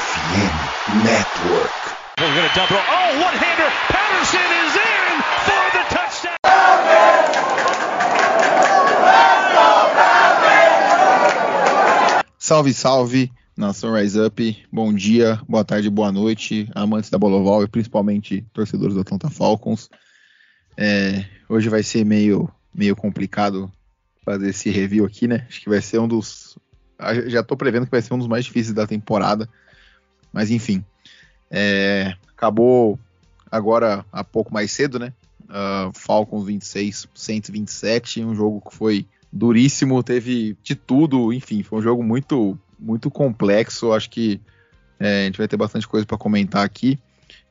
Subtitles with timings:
[0.00, 1.76] FM Network.
[2.16, 2.76] We're going to double.
[2.76, 3.68] Oh, one-hander.
[3.92, 5.12] Patterson is in
[5.44, 6.36] for the touchdown.
[12.38, 14.66] Salve, salve, nação Rise Up.
[14.72, 19.28] Bom dia, boa tarde, boa noite, amantes da bola oval e principalmente torcedores do Atlanta
[19.28, 19.90] Falcons.
[20.78, 23.70] É, hoje vai ser meio, meio complicado
[24.24, 25.44] fazer esse review aqui, né?
[25.46, 26.58] Acho que vai ser um dos.
[27.26, 29.48] Já tô prevendo que vai ser um dos mais difíceis da temporada.
[30.32, 30.84] Mas enfim.
[31.50, 32.98] É, acabou
[33.50, 35.12] agora há pouco mais cedo, né?
[35.42, 41.82] Uh, Falcons 26, 127, um jogo que foi duríssimo, teve de tudo, enfim, foi um
[41.82, 43.92] jogo muito, muito complexo.
[43.92, 44.40] Acho que
[44.98, 46.98] é, a gente vai ter bastante coisa para comentar aqui.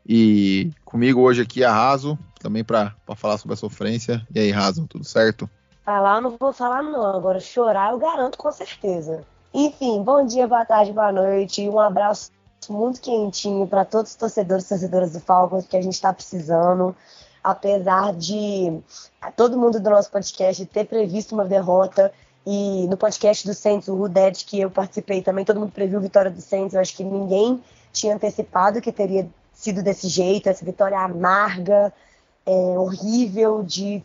[0.08, 4.26] E comigo hoje aqui é a Raso, também para falar sobre a sofrência.
[4.34, 5.50] E aí, Raso, tudo certo?
[5.84, 9.26] Falar eu não vou falar não, agora chorar eu garanto com certeza.
[9.54, 11.68] Enfim, bom dia, boa tarde, boa noite.
[11.68, 12.32] Um abraço
[12.72, 16.96] muito quentinho para todos os torcedores e torcedoras do Falcons que a gente está precisando
[17.44, 18.82] apesar de
[19.36, 22.12] todo mundo do nosso podcast ter previsto uma derrota
[22.46, 26.02] e no podcast do Saints, o Rudet, que eu participei também, todo mundo previu a
[26.02, 27.62] vitória do Saints, eu acho que ninguém
[27.92, 31.94] tinha antecipado que teria sido desse jeito, essa vitória amarga,
[32.46, 34.04] é, horrível, de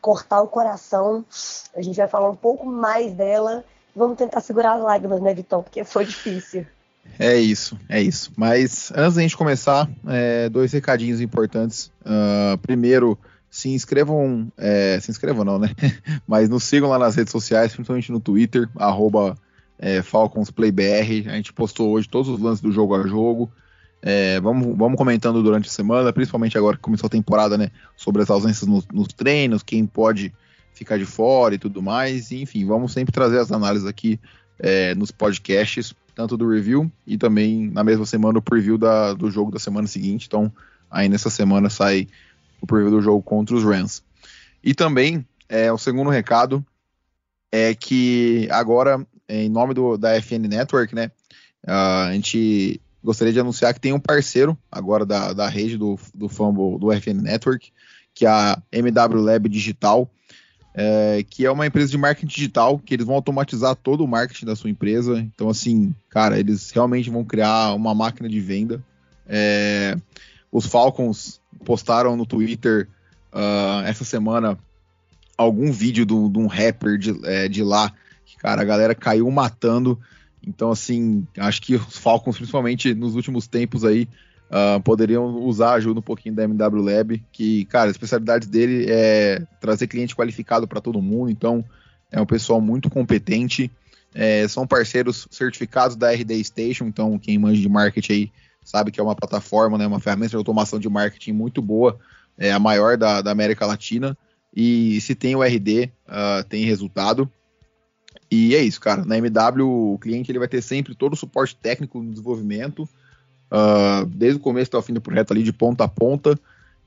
[0.00, 1.24] cortar o coração.
[1.74, 3.64] A gente vai falar um pouco mais dela.
[3.94, 5.62] Vamos tentar segurar as lágrimas, né, Vitão?
[5.62, 6.66] Porque foi difícil.
[7.18, 8.30] É isso, é isso.
[8.36, 11.90] Mas antes da gente começar, é, dois recadinhos importantes.
[12.02, 13.18] Uh, primeiro,
[13.50, 15.70] se inscrevam, é, se inscrevam não, né?
[16.28, 19.36] Mas nos sigam lá nas redes sociais, principalmente no Twitter, arroba
[19.78, 21.28] é, FalconsPlayBR.
[21.28, 23.50] A gente postou hoje todos os lances do jogo a jogo.
[24.02, 27.70] É, vamos, vamos comentando durante a semana, principalmente agora que começou a temporada, né?
[27.96, 30.32] Sobre as ausências nos, nos treinos, quem pode
[30.74, 32.30] ficar de fora e tudo mais.
[32.30, 34.20] Enfim, vamos sempre trazer as análises aqui
[34.58, 39.30] é, nos podcasts tanto do review e também na mesma semana o preview da, do
[39.30, 40.26] jogo da semana seguinte.
[40.26, 40.50] Então,
[40.90, 42.08] aí nessa semana sai
[42.58, 44.02] o preview do jogo contra os Rams.
[44.64, 46.64] E também, é, o segundo recado
[47.52, 51.10] é que agora, em nome do, da FN Network, né,
[51.66, 56.30] a gente gostaria de anunciar que tem um parceiro agora da, da rede do, do
[56.30, 57.70] Fumble do FN Network,
[58.14, 60.10] que é a MW Lab Digital
[60.78, 64.44] é, que é uma empresa de marketing digital, que eles vão automatizar todo o marketing
[64.44, 65.18] da sua empresa.
[65.18, 68.84] Então, assim, cara, eles realmente vão criar uma máquina de venda.
[69.26, 69.96] É,
[70.52, 72.88] os Falcons postaram no Twitter
[73.32, 74.58] uh, essa semana
[75.36, 77.90] algum vídeo de um rapper de, é, de lá,
[78.26, 79.98] que, cara, a galera caiu matando.
[80.46, 84.06] Então, assim, acho que os Falcons, principalmente nos últimos tempos aí,
[84.50, 89.42] uh, poderiam usar ajuda um pouquinho da MW Lab, que, cara, a especialidade dele é
[89.60, 91.64] trazer cliente qualificado para todo mundo, então
[92.10, 93.70] é um pessoal muito competente,
[94.14, 98.32] é, são parceiros certificados da RD Station, então quem manja de marketing aí
[98.64, 101.98] sabe que é uma plataforma, né, uma ferramenta de automação de marketing muito boa,
[102.38, 104.16] é a maior da, da América Latina,
[104.54, 107.30] e se tem o RD, uh, ah, tem resultado.
[108.30, 109.04] E é isso, cara.
[109.04, 112.88] Na MW, o cliente ele vai ter sempre todo o suporte técnico no desenvolvimento,
[113.50, 116.38] uh, desde o começo até o fim do projeto ali, de ponta a ponta,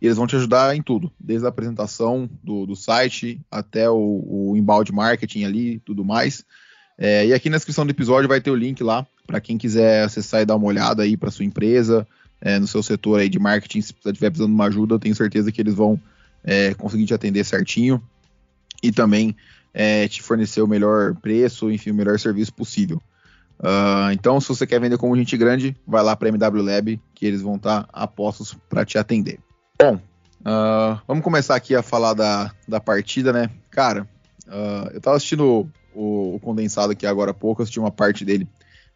[0.02, 3.96] e eles vão te ajudar em tudo, desde a apresentação do, do site até o,
[4.52, 6.46] o inbound marketing ali tudo mais.
[6.98, 10.04] É, e aqui na descrição do episódio vai ter o link lá para quem quiser
[10.04, 12.08] acessar e dar uma olhada aí para sua empresa,
[12.42, 15.16] é, no seu setor aí de marketing, se estiver precisando de uma ajuda, eu tenho
[15.16, 16.00] certeza que eles vão
[16.44, 18.02] é, conseguir te atender certinho
[18.82, 19.36] e também
[19.74, 23.02] é, te fornecer o melhor preço, enfim, o melhor serviço possível.
[23.60, 27.26] Uh, então, se você quer vender como gente grande, vai lá para MW Lab, que
[27.26, 29.40] eles vão estar tá apostos para te atender.
[29.78, 33.50] Bom, uh, vamos começar aqui a falar da, da partida, né?
[33.70, 34.08] Cara,
[34.48, 38.48] uh, eu estava assistindo o, o, condensado aqui agora há pouco, assisti uma parte dele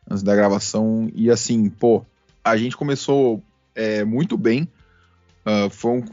[0.10, 2.06] antes da gravação, e assim, pô,
[2.44, 3.42] a gente começou
[3.74, 4.68] é, muito bem,
[5.72, 6.04] foi um,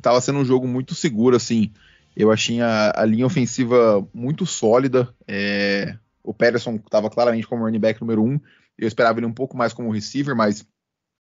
[0.00, 1.72] tava sendo um jogo muito seguro, assim,
[2.16, 7.78] eu achei a, a linha ofensiva muito sólida, é, o Pederson estava claramente como running
[7.78, 8.38] back número um.
[8.78, 10.64] Eu esperava ele um pouco mais como receiver, mas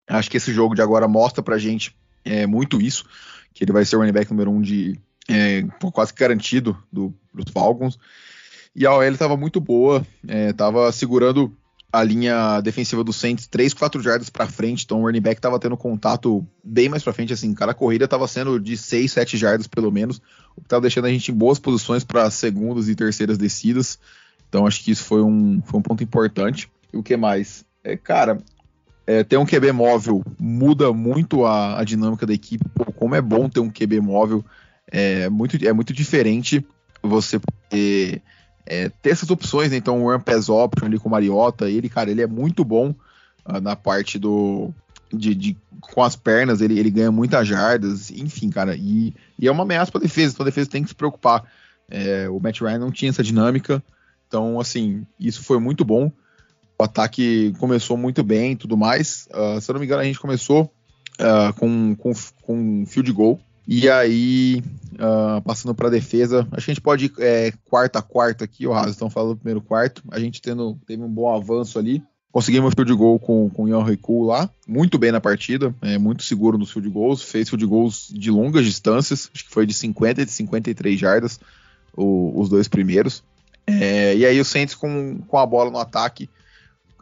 [0.09, 3.05] acho que esse jogo de agora mostra pra gente é, muito isso,
[3.55, 4.99] que ele vai ser o running back número um de
[5.29, 5.63] é,
[5.93, 7.99] quase garantido do, dos Falcons.
[8.75, 11.53] E a OL estava muito boa, estava segurando
[11.93, 15.59] a linha defensiva do Saints 3, 4 jardas para frente, então o running back estava
[15.59, 19.67] tendo contato bem mais para frente, assim, cada corrida estava sendo de 6, 7 jardas
[19.67, 20.19] pelo menos,
[20.57, 23.99] o que estava deixando a gente em boas posições para segundas e terceiras descidas.
[24.51, 26.71] Então acho que isso foi um, foi um ponto importante.
[26.93, 27.65] E o que mais?
[27.83, 28.37] É, cara,
[29.07, 32.69] é, ter um QB móvel muda muito a, a dinâmica da equipe.
[32.75, 34.45] Pô, como é bom ter um QB móvel,
[34.91, 36.67] é muito, é muito diferente
[37.03, 37.41] você
[38.67, 39.77] é, ter essas opções, né?
[39.77, 42.95] Então o Run Pass Option ali com o Mariota, ele, cara, ele é muito bom.
[43.47, 44.73] uh, na parte do.
[45.13, 48.77] De, de, com as pernas, ele, ele ganha muitas jardas, enfim, cara.
[48.77, 51.43] E, e é uma ameaça para defesa, então a defesa tem que se preocupar.
[51.91, 53.83] É, o Matt Ryan não tinha essa dinâmica,
[54.31, 56.13] então, assim, isso foi muito bom.
[56.79, 59.29] O ataque começou muito bem e tudo mais.
[59.33, 60.73] Uh, se eu não me engano, a gente começou
[61.19, 62.13] uh, com, com,
[62.43, 63.41] com field goal.
[63.67, 64.63] E aí,
[64.95, 68.45] uh, passando para a defesa, acho que a gente pode ir é, quarta a quarta
[68.45, 70.01] aqui, o Raso, estão falando do primeiro quarto.
[70.13, 72.01] A gente tendo, teve um bom avanço ali.
[72.31, 76.23] Conseguimos field goal com, com o Ian Recu lá, muito bem na partida, é, muito
[76.23, 80.23] seguro nos field goals, fez field goals de longas distâncias, acho que foi de 50
[80.23, 81.41] e de 53 jardas,
[81.97, 83.25] o, os dois primeiros.
[83.67, 86.29] É, e aí o Saints com, com a bola no ataque,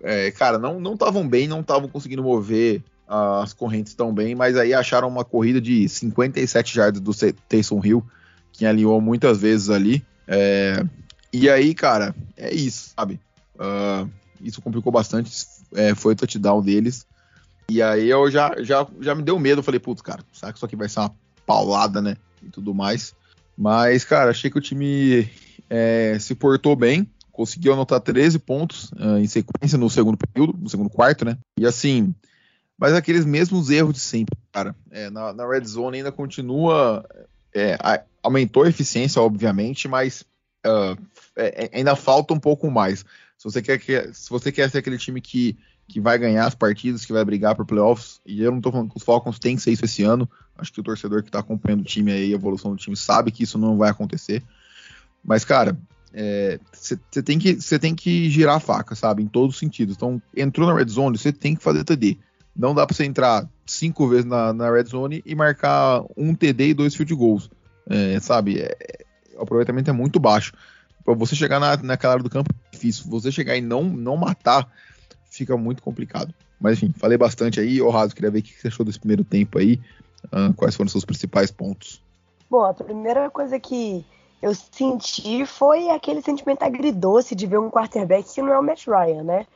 [0.03, 4.75] é, cara, não estavam bem, não estavam conseguindo mover as correntes tão bem, mas aí
[4.75, 7.13] acharam uma corrida de 57 jardas do
[7.49, 8.05] Taysom Hill,
[8.53, 10.05] que alinhou muitas vezes ali.
[10.27, 10.85] É,
[11.33, 13.19] e aí, cara, é isso, sabe?
[13.55, 14.09] Uh,
[14.41, 15.33] isso complicou bastante.
[15.75, 17.07] É, foi o touchdown deles.
[17.71, 19.63] E aí eu já, já, já me deu medo.
[19.63, 21.15] falei, putz, cara, será que isso aqui vai ser uma
[21.47, 22.17] paulada, né?
[22.43, 23.15] E tudo mais.
[23.57, 25.29] Mas, cara, achei que o time
[25.69, 27.09] é, se portou bem.
[27.31, 31.39] Conseguiu anotar 13 pontos uh, em sequência no segundo período, no segundo quarto, né?
[31.57, 32.13] E assim,
[32.77, 34.75] mas aqueles mesmos erros de sempre, cara.
[34.91, 37.05] É, na, na, red zone ainda continua.
[37.55, 40.25] É, a, aumentou a eficiência, obviamente, mas
[40.67, 40.97] uh,
[41.73, 43.05] ainda falta um pouco mais.
[43.37, 45.57] Se você quer, que, se você quer ser aquele time que,
[45.89, 48.91] que vai ganhar as partidas, que vai brigar por playoffs, e eu não tô falando
[48.91, 50.29] que os Falcons têm que ser isso esse ano.
[50.57, 53.31] Acho que o torcedor que tá acompanhando o time aí, a evolução do time, sabe
[53.31, 54.43] que isso não vai acontecer.
[55.25, 55.77] Mas, cara,
[56.73, 59.23] você é, tem, que, tem que girar a faca, sabe?
[59.23, 59.97] Em todos os sentidos.
[59.97, 62.19] Então, entrou na red zone, você tem que fazer TD.
[62.57, 66.71] Não dá para você entrar cinco vezes na, na, red zone e marcar um TD
[66.71, 67.51] e dois field goals.
[67.89, 68.61] É, sabe?
[68.61, 69.05] É,
[69.37, 70.53] o aproveitamento é muito baixo.
[71.05, 73.05] Para você chegar na, naquela área do campo é difícil.
[73.09, 74.69] Você chegar e não, não matar,
[75.31, 76.35] fica muito complicado.
[76.61, 77.81] Mas enfim, falei bastante aí.
[77.81, 79.81] Ô Raso, queria ver o que você achou desse primeiro tempo aí.
[80.27, 82.03] Uh, quais foram os seus principais pontos?
[82.51, 84.05] Bom, a primeira coisa que
[84.41, 88.87] eu senti foi aquele sentimento agridoce de ver um quarterback que não é o Matt
[88.87, 89.47] Ryan, né?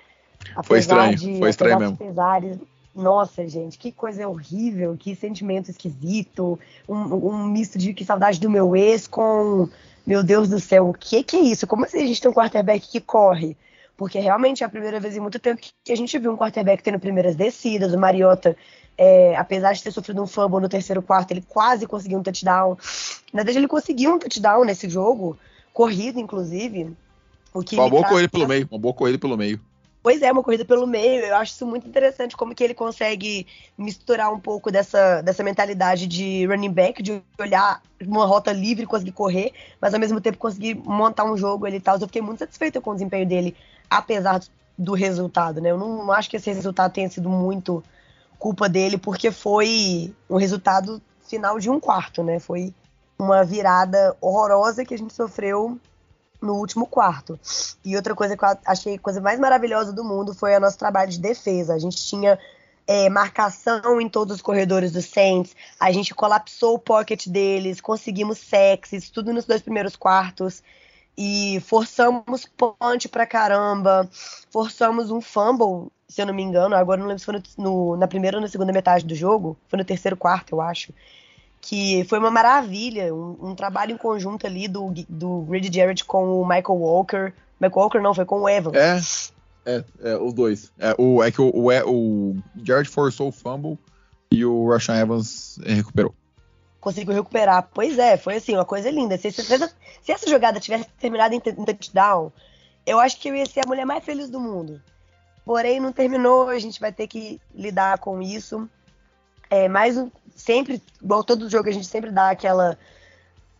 [0.51, 1.97] Apesar foi estranho, de, foi estranho mesmo.
[1.97, 2.59] Pesares,
[2.95, 6.59] nossa, gente, que coisa horrível, que sentimento esquisito,
[6.89, 9.69] um, um, misto de que saudade do meu ex com,
[10.07, 11.67] meu Deus do céu, o que que é isso?
[11.67, 13.57] Como assim a gente tem um quarterback que corre?
[14.03, 16.83] Porque realmente é a primeira vez em muito tempo que a gente viu um quarterback
[16.83, 18.57] tendo primeiras descidas, o Mariota,
[18.99, 22.77] é, apesar de ter sofrido um fumble no terceiro quarto, ele quase conseguiu um touchdown.
[23.33, 25.39] Na verdade, ele conseguiu um touchdown nesse jogo,
[25.73, 26.97] corrido, inclusive.
[27.55, 29.61] O que uma boa corrida pelo meio, uma boa corrida pelo meio.
[30.03, 31.25] Pois é, uma corrida pelo meio.
[31.25, 33.47] Eu acho isso muito interessante, como que ele consegue
[33.79, 39.13] misturar um pouco dessa, dessa mentalidade de running back, de olhar uma rota livre, conseguir
[39.13, 41.97] correr, mas ao mesmo tempo conseguir montar um jogo ele e tal.
[42.01, 43.55] Eu fiquei muito satisfeito com o desempenho dele,
[43.89, 44.41] apesar
[44.77, 45.71] do resultado, né?
[45.71, 47.83] Eu não acho que esse resultado tenha sido muito
[48.39, 52.41] culpa dele, porque foi um resultado final de um quarto, né?
[52.41, 52.75] Foi
[53.19, 55.79] uma virada horrorosa que a gente sofreu
[56.41, 57.39] no último quarto.
[57.85, 61.11] E outra coisa que eu achei coisa mais maravilhosa do mundo foi o nosso trabalho
[61.11, 61.75] de defesa.
[61.75, 62.39] A gente tinha
[62.87, 68.39] é, marcação em todos os corredores do Saints, a gente colapsou o pocket deles, conseguimos
[68.39, 70.63] sexes, tudo nos dois primeiros quartos.
[71.17, 74.09] E forçamos punch pra caramba,
[74.51, 77.97] forçamos um fumble, se eu não me engano, agora não lembro se foi no, no,
[77.97, 80.93] na primeira ou na segunda metade do jogo, foi no terceiro quarto, eu acho
[81.63, 86.41] que foi uma maravilha, um, um, trabalho em conjunto ali do, do Grady Jarrett com
[86.41, 87.33] o Michael Walker.
[87.61, 88.77] Michael Walker não, foi com o Evans.
[88.77, 89.01] É,
[89.65, 90.73] é, é os dois.
[90.77, 93.79] É, o, é que o, o, o Jarrett forçou o fumble
[94.29, 96.13] e o Rashan Evans recuperou.
[96.83, 97.69] Conseguiu recuperar.
[97.73, 99.17] Pois é, foi assim, uma coisa linda.
[99.17, 102.33] Se, se, se essa jogada tivesse terminado em, em touchdown,
[102.85, 104.83] eu acho que eu ia ser a mulher mais feliz do mundo.
[105.45, 108.69] Porém, não terminou, a gente vai ter que lidar com isso.
[109.49, 112.77] É, mais um, sempre, igual todo jogo, a gente sempre dá aquela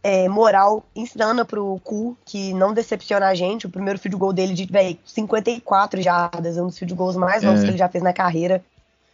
[0.03, 3.67] é, moral insana pro Cu, que não decepciona a gente.
[3.67, 7.61] O primeiro field goal dele de véio, 54 jardas, um dos field goals mais longos
[7.61, 7.65] é.
[7.65, 8.65] que ele já fez na carreira.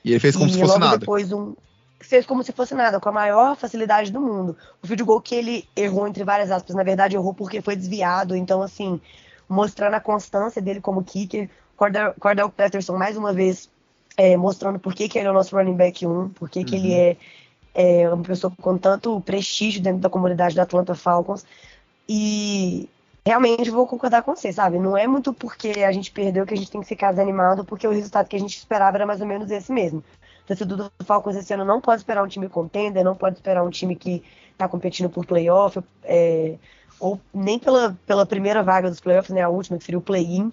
[0.03, 0.97] E ele fez como e se fosse nada.
[0.97, 1.55] depois um
[2.01, 4.57] fez como se fosse nada, com a maior facilidade do mundo.
[4.83, 8.37] O field goal que ele errou entre várias aspas, na verdade errou porque foi desviado,
[8.37, 9.01] então assim,
[9.49, 11.49] mostrando a constância dele como kicker.
[11.77, 13.71] Cordell, Cordell Patterson mais uma vez
[14.17, 16.65] é, mostrando por que, que ele é o nosso running back 1, por que, uhum.
[16.65, 17.01] que ele uhum.
[17.01, 17.17] é
[17.79, 21.47] é uma pessoa com tanto prestígio dentro da comunidade da Atlanta Falcons.
[22.09, 22.89] E
[23.25, 24.81] realmente vou concordar com você, sabe?
[24.81, 27.87] Não é muito porque a gente perdeu que a gente tem que ficar desanimado, porque
[27.87, 30.03] o resultado que a gente esperava era mais ou menos esse mesmo.
[30.49, 33.69] Torcedor do Falcons esse ano não pode esperar um time contender, não pode esperar um
[33.69, 36.55] time que está competindo por playoff, é,
[36.99, 39.43] ou nem pela, pela primeira vaga dos playoffs, né?
[39.43, 40.51] A última, que seria o play-in.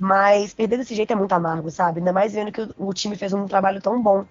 [0.00, 2.00] Mas perder desse jeito é muito amargo, sabe?
[2.00, 4.24] Ainda mais vendo que o, o time fez um trabalho tão bom.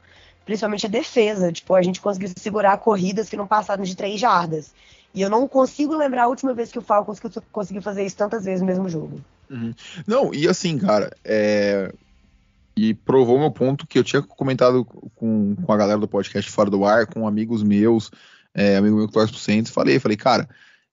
[0.43, 1.49] Principalmente a defesa.
[1.49, 4.73] Tipo, a gente conseguiu segurar corridas que não passaram de três jardas.
[5.13, 7.21] E eu não consigo lembrar a última vez que o Falcons
[7.53, 9.21] conseguiu fazer isso tantas vezes no mesmo jogo.
[9.49, 9.73] Uhum.
[10.05, 11.93] Não, e assim, cara, é...
[12.75, 14.85] e provou meu ponto que eu tinha comentado
[15.15, 18.11] com, com a galera do podcast Fora do Ar, com amigos meus,
[18.53, 20.47] é, amigo meu que torce pro Saints, falei, falei, cara,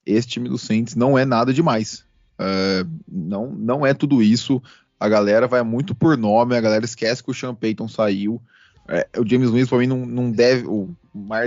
[0.05, 2.05] esse time do Saints não é nada demais.
[2.39, 4.63] É, não, não é tudo isso.
[4.99, 8.41] A galera vai muito por nome, a galera esquece que o Sean Payton saiu.
[8.89, 10.67] É, o James Winston pra mim não, não deve.
[10.67, 10.89] O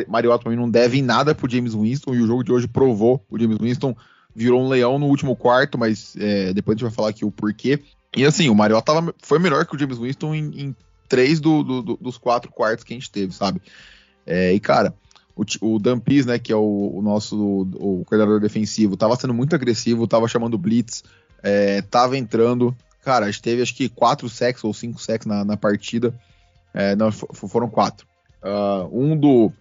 [0.07, 2.13] Mariota pra mim não deve em nada pro James Winston.
[2.13, 3.25] E o jogo de hoje provou.
[3.29, 3.95] O James Winston
[4.33, 7.31] virou um leão no último quarto, mas é, depois a gente vai falar aqui o
[7.31, 7.81] porquê.
[8.15, 10.75] E assim, o Mariota tava, foi melhor que o James Winston em, em
[11.07, 13.61] três do, do, dos quatro quartos que a gente teve, sabe?
[14.25, 14.93] É, e cara,
[15.35, 19.33] o, o Dampis, né, que é o, o nosso o, o coordenador defensivo, tava sendo
[19.33, 21.03] muito agressivo, tava chamando blitz,
[21.41, 22.75] é, tava entrando.
[23.03, 26.13] Cara, a gente teve acho que quatro sacks ou cinco sacks na, na partida.
[26.73, 28.07] É, não, foram quatro.
[28.43, 29.51] Uh, um do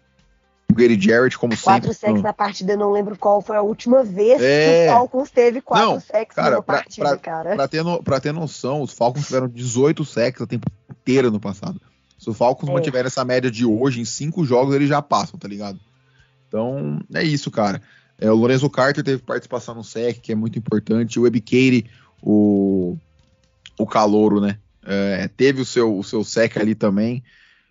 [0.74, 1.88] Gary Jarrett, como quatro sempre.
[1.88, 4.86] Quatro sacks na partida, eu não lembro qual foi a última vez é...
[4.86, 7.56] que o Falcons teve quatro não, sacks cara, numa partida, pra, cara.
[7.56, 11.40] Pra ter, no, pra ter noção, os Falcons tiveram 18 sacks a tempo inteira no
[11.40, 11.80] passado.
[12.18, 12.72] Se o Falcons é.
[12.72, 15.78] mantiver essa média de hoje, em cinco jogos eles já passam, tá ligado?
[16.48, 17.80] Então, é isso, cara.
[18.18, 21.18] É, o Lorenzo Carter teve participação no SEC, que é muito importante.
[21.18, 21.86] O Ebikeire,
[22.22, 22.96] o,
[23.78, 24.58] o Calouro, né?
[24.84, 27.22] é, teve o seu, o seu sec ali também.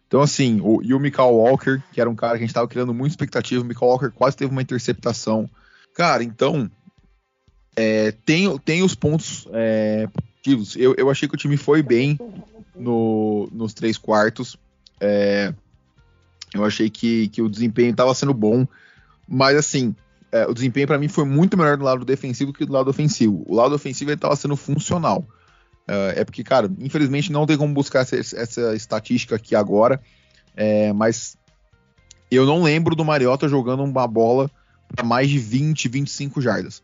[0.10, 2.68] Então, assim, o, e o Michael Walker, que era um cara que a gente estava
[2.68, 5.48] criando muita expectativa, o Michael Walker quase teve uma interceptação.
[5.94, 6.68] Cara, então,
[7.75, 10.75] é, tem, tem os pontos é, positivos.
[10.75, 12.18] Eu, eu achei que o time foi bem
[12.75, 14.58] no, nos três quartos.
[15.00, 15.54] É,
[16.56, 18.68] eu achei que, que o desempenho estava sendo bom,
[19.28, 19.96] mas assim,
[20.32, 23.44] é, o desempenho para mim foi muito melhor do lado defensivo que do lado ofensivo.
[23.48, 25.24] O lado ofensivo estava sendo funcional.
[25.89, 30.00] Uh, é porque, cara, infelizmente não tem como buscar essa, essa estatística aqui agora,
[30.55, 31.36] é, mas
[32.29, 34.51] eu não lembro do Mariota jogando uma bola
[34.88, 36.84] para mais de 20, 25 jardas.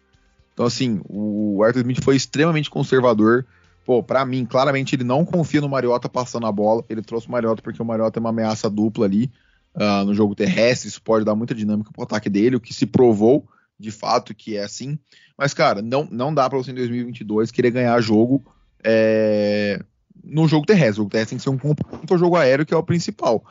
[0.53, 3.45] Então, assim, o Arthur Smith foi extremamente conservador.
[3.85, 6.83] Pô, para mim, claramente ele não confia no Mariota passando a bola.
[6.89, 9.29] Ele trouxe o Mariota porque o Mariota é uma ameaça dupla ali
[9.75, 10.87] uh, no jogo terrestre.
[10.87, 13.47] Isso pode dar muita dinâmica pro ataque dele, o que se provou
[13.77, 14.97] de fato que é assim.
[15.37, 18.43] Mas, cara, não, não dá para você em 2022 querer ganhar jogo
[18.85, 19.79] é,
[20.23, 20.91] no jogo terrestre.
[20.91, 23.43] O jogo terrestre tem que ser um complemento ao jogo aéreo, que é o principal.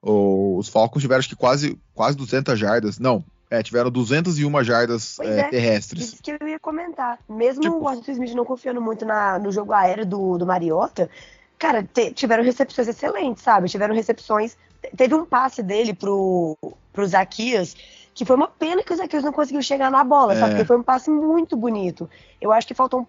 [0.00, 2.98] O, os Falcons tiveram acho que quase, quase 200 jardas.
[2.98, 6.12] Não, é, tiveram 201 jardas é, é, terrestres.
[6.14, 7.18] Isso que eu ia comentar.
[7.28, 11.10] Mesmo tipo, o Washington Smith não confiando muito na, no jogo aéreo do, do Mariota,
[11.58, 13.68] cara, te, tiveram recepções excelentes, sabe?
[13.68, 14.56] Tiveram recepções.
[14.96, 16.56] Teve um passe dele pro,
[16.92, 17.74] pro Zaquias,
[18.14, 20.36] que foi uma pena que o Zaquias não conseguiu chegar na bola, é.
[20.38, 20.52] sabe?
[20.52, 22.08] Porque foi um passe muito bonito.
[22.40, 23.06] Eu acho que faltou um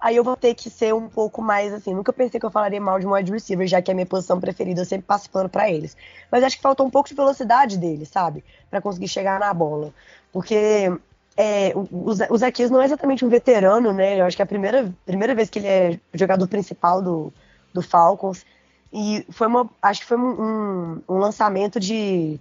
[0.00, 1.94] aí eu vou ter que ser um pouco mais assim.
[1.94, 4.06] Nunca pensei que eu falaria mal de um wide receiver, já que é a minha
[4.06, 5.96] posição preferida, eu sempre passo pano para eles.
[6.30, 8.44] Mas acho que faltou um pouco de velocidade dele, sabe?
[8.74, 9.92] para conseguir chegar na bola.
[10.32, 10.92] Porque
[11.36, 14.20] é, o, o Zaquias não é exatamente um veterano, né?
[14.20, 17.32] Eu acho que é a primeira, primeira vez que ele é jogador principal do,
[17.72, 18.44] do Falcons.
[18.92, 19.70] E foi uma.
[19.80, 22.40] Acho que foi um, um, um lançamento de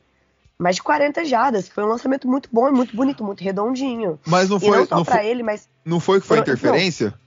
[0.57, 1.67] mais de 40 jardas.
[1.67, 4.19] Foi um lançamento muito bom e muito bonito, muito redondinho.
[4.25, 4.69] Mas não foi.
[4.69, 5.69] E não só não pra foi, ele, mas.
[5.85, 7.07] Não foi que foi interferência?
[7.07, 7.22] Não.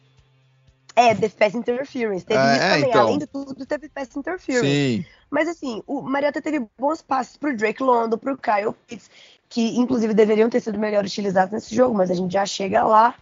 [0.97, 2.25] É, teve pass interference.
[2.25, 2.89] Teve é, isso também.
[2.89, 3.03] Então.
[3.03, 4.67] Além de tudo, teve pass interference.
[4.67, 5.05] Sim.
[5.31, 9.11] Mas assim, o Mariota teve bons passes pro Drake London, pro Kyle Pitts,
[9.47, 13.15] que inclusive deveriam ter sido melhor utilizados nesse jogo, mas a gente já chega lá.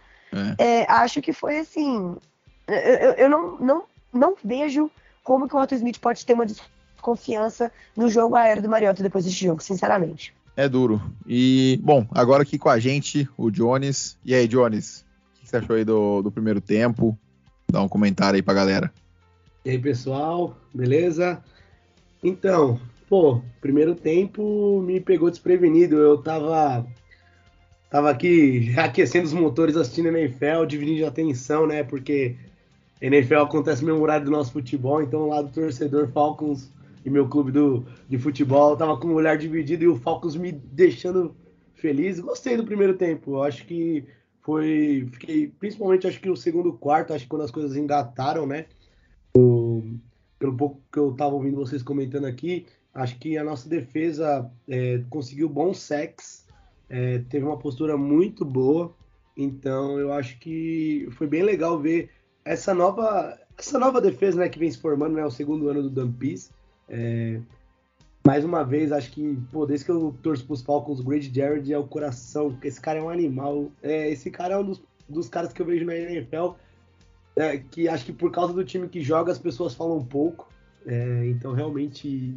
[0.57, 0.83] É.
[0.83, 2.15] É, acho que foi assim.
[2.65, 4.89] Eu, eu, eu, não, não, não vejo
[5.21, 9.25] como que o Otto Smith pode ter uma desconfiança no jogo aéreo do Mariota depois
[9.25, 10.33] desse jogo, sinceramente.
[10.55, 11.01] É duro.
[11.27, 14.17] E, bom, agora aqui com a gente, o Jones.
[14.23, 15.01] E aí, Jones?
[15.35, 17.17] O que você achou aí do, do primeiro tempo?
[17.71, 18.91] Dá um comentário aí pra galera.
[19.63, 21.43] E aí, pessoal, beleza?
[22.23, 22.79] Então,
[23.09, 25.97] pô, primeiro tempo me pegou desprevenido.
[25.97, 26.85] Eu tava
[27.89, 31.83] tava aqui aquecendo os motores assistindo NFL, dividindo a atenção, né?
[31.83, 32.35] Porque
[33.01, 36.71] NFL acontece no mesmo horário do nosso futebol, então lá do torcedor Falcons
[37.05, 40.51] e meu clube do, de futebol tava com o olhar dividido e o Falcons me
[40.51, 41.35] deixando
[41.75, 42.19] feliz.
[42.19, 43.35] Gostei do primeiro tempo.
[43.35, 44.05] Eu acho que
[44.45, 45.07] foi.
[45.11, 48.67] Fiquei, principalmente acho que o segundo quarto, acho que quando as coisas engataram, né?
[49.35, 49.81] O,
[50.37, 55.01] pelo pouco que eu tava ouvindo vocês comentando aqui, acho que a nossa defesa é,
[55.09, 56.45] conseguiu bons sacks,
[56.87, 58.93] é, teve uma postura muito boa.
[59.35, 62.11] Então eu acho que foi bem legal ver
[62.45, 65.25] essa nova, essa nova defesa né, que vem se formando, né?
[65.25, 66.51] O segundo ano do Dampis.
[66.87, 67.41] É,
[68.25, 71.71] mais uma vez, acho que, pô, desde que eu torço pros Falcons, o Grady Jared
[71.71, 73.71] é o coração, esse cara é um animal.
[73.83, 76.55] É, esse cara é um dos, dos caras que eu vejo na NFL
[77.35, 80.49] é, que acho que por causa do time que joga as pessoas falam pouco.
[80.85, 82.35] É, então realmente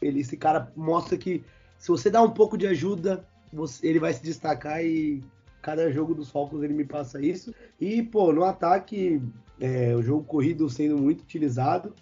[0.00, 1.44] ele, esse cara mostra que
[1.78, 5.22] se você dá um pouco de ajuda, você, ele vai se destacar e
[5.60, 7.54] cada jogo dos Falcons ele me passa isso.
[7.80, 9.20] E pô, no ataque,
[9.60, 11.94] é, o jogo corrido sendo muito utilizado.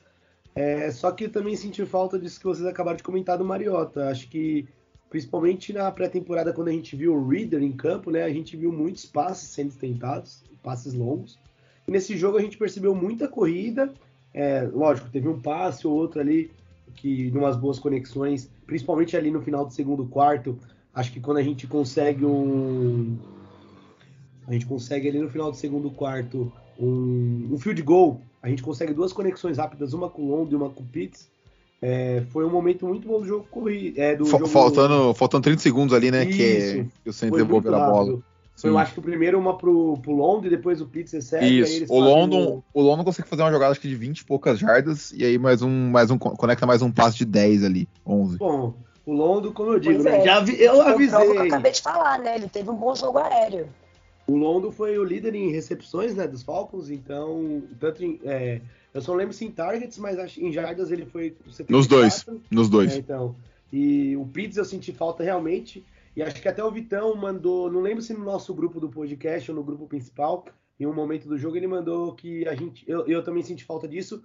[0.54, 4.09] É, só que eu também senti falta disso que vocês acabaram de comentar do Mariota.
[4.09, 4.66] Acho que
[5.09, 8.73] principalmente na pré-temporada, quando a gente viu o Reader em campo, né, a gente viu
[8.73, 11.38] muitos passes sendo tentados, passes longos.
[11.87, 13.92] E nesse jogo a gente percebeu muita corrida.
[14.33, 16.50] É, lógico, teve um passe ou outro ali
[16.95, 20.59] que numas boas conexões, principalmente ali no final do segundo quarto.
[20.95, 23.16] Acho que quando a gente consegue um.
[24.47, 28.62] A gente consegue ali no final do segundo quarto um, um field goal, a gente
[28.62, 31.28] consegue duas conexões rápidas, uma com o Londo e uma com o Pitts.
[31.82, 33.99] É, foi um momento muito bom do jogo corrido.
[33.99, 34.47] É, do jogo...
[34.47, 36.25] Faltando, faltando 30 segundos ali, né?
[36.25, 38.23] Isso, que, que o Saints devolveu a bola.
[38.61, 41.61] Foi, eu acho que o primeiro uma pro, pro London e depois o Pitts recebe.
[41.61, 41.87] Isso.
[41.90, 42.80] o London, o...
[42.80, 45.38] o London consegue fazer uma jogada acho que de 20 e poucas jardas e aí
[45.38, 48.37] mais um, mais um conecta mais um passe de 10 ali, 11.
[48.37, 48.75] Bom,
[49.06, 50.18] o London, como eu digo, né?
[50.18, 50.25] É.
[50.25, 51.26] Já vi, eu avisei.
[51.26, 52.37] Eu acabei de falar, né?
[52.37, 53.66] Ele teve um bom jogo aéreo.
[54.30, 58.60] O London foi o líder em recepções, né, dos Falcons, então tanto em, é,
[58.94, 61.66] eu só lembro se em targets, mas em jardas ele foi 74.
[61.68, 62.92] Nos dois, nos dois.
[62.92, 63.34] É, então,
[63.72, 65.84] e o Pitts eu senti falta realmente.
[66.16, 69.50] E acho que até o Vitão mandou, não lembro se no nosso grupo do podcast
[69.50, 70.44] ou no grupo principal,
[70.78, 72.84] em um momento do jogo, ele mandou que a gente.
[72.88, 74.22] Eu, eu também senti falta disso.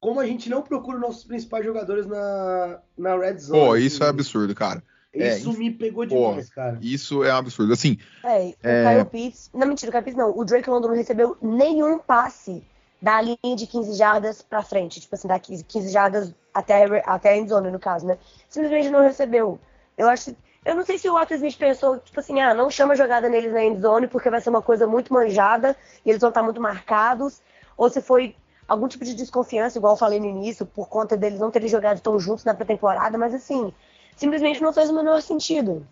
[0.00, 3.58] Como a gente não procura nossos principais jogadores na, na Red Zone.
[3.58, 4.82] Pô, isso assim, é absurdo, cara.
[5.14, 6.78] Isso é, me pegou demais, pô, cara.
[6.80, 7.72] Isso é um absurdo.
[7.72, 7.98] Assim.
[8.24, 8.94] É, o é...
[8.94, 9.50] Kyle Pitts.
[9.54, 10.36] Não, mentira, o Kyle Pitts não.
[10.36, 12.62] O Drake London não recebeu nenhum passe
[13.00, 15.00] da linha de 15 jardas pra frente.
[15.00, 18.18] Tipo assim, da 15, 15 jardas até, até a endzone, no caso, né?
[18.48, 19.58] Simplesmente não recebeu.
[19.96, 22.96] Eu acho eu não sei se o Otto Smith pensou, tipo assim, ah, não chama
[22.96, 26.42] jogada neles na endzone porque vai ser uma coisa muito manjada e eles vão estar
[26.42, 27.42] muito marcados,
[27.76, 28.34] ou se foi
[28.66, 32.00] algum tipo de desconfiança, igual eu falei no início, por conta deles não terem jogado
[32.00, 33.74] tão juntos na pré-temporada, mas assim,
[34.16, 35.86] simplesmente não fez o menor sentido.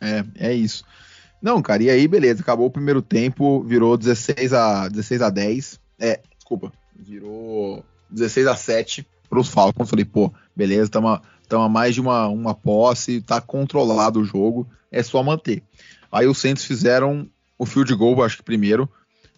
[0.00, 0.84] É, é isso.
[1.40, 5.80] Não, cara, e aí, beleza, acabou o primeiro tempo, virou 16 a 16 a 10.
[5.98, 9.90] É, desculpa, virou 16 a 7 pros Falcons.
[9.90, 14.68] Falei, pô, beleza, estamos então, a mais de uma, uma posse, tá controlado o jogo,
[14.90, 15.62] é só manter.
[16.10, 18.90] Aí os Saints fizeram o field goal, acho que primeiro,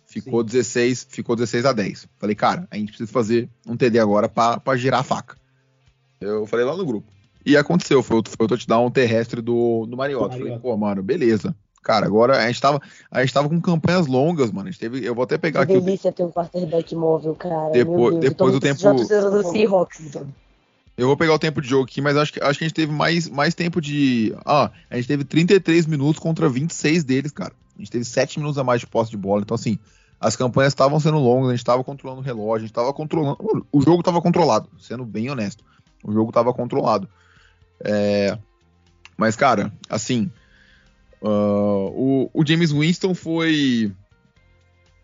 [0.06, 2.08] ficou 16, ficou 16 a 10.
[2.18, 5.36] Falei, cara, a gente precisa fazer um TD agora para girar a faca.
[6.18, 7.12] Eu falei lá no grupo.
[7.48, 10.36] E aconteceu, foi, foi o touchdown terrestre do, do Mariota.
[10.36, 11.56] Falei, pô, mano, beleza.
[11.82, 12.78] Cara, agora a gente tava,
[13.10, 14.68] a gente tava com campanhas longas, mano.
[14.68, 15.80] A gente teve, eu vou até pegar que aqui.
[15.80, 17.70] delícia ter um quarterback móvel, cara.
[17.70, 18.82] Depois, depois do tempo.
[18.82, 20.18] Do Seahawks.
[20.94, 22.76] Eu vou pegar o tempo de jogo aqui, mas acho que, acho que a gente
[22.76, 24.36] teve mais, mais tempo de.
[24.44, 27.54] Ah, a gente teve 33 minutos contra 26 deles, cara.
[27.76, 29.40] A gente teve 7 minutos a mais de posse de bola.
[29.40, 29.78] Então, assim,
[30.20, 33.38] as campanhas estavam sendo longas, a gente estava controlando o relógio, a gente estava controlando.
[33.72, 35.64] O jogo estava controlado, sendo bem honesto.
[36.04, 37.08] O jogo estava controlado.
[37.84, 38.38] É...
[39.16, 40.30] Mas, cara, assim.
[41.20, 43.92] Uh, o, o James Winston foi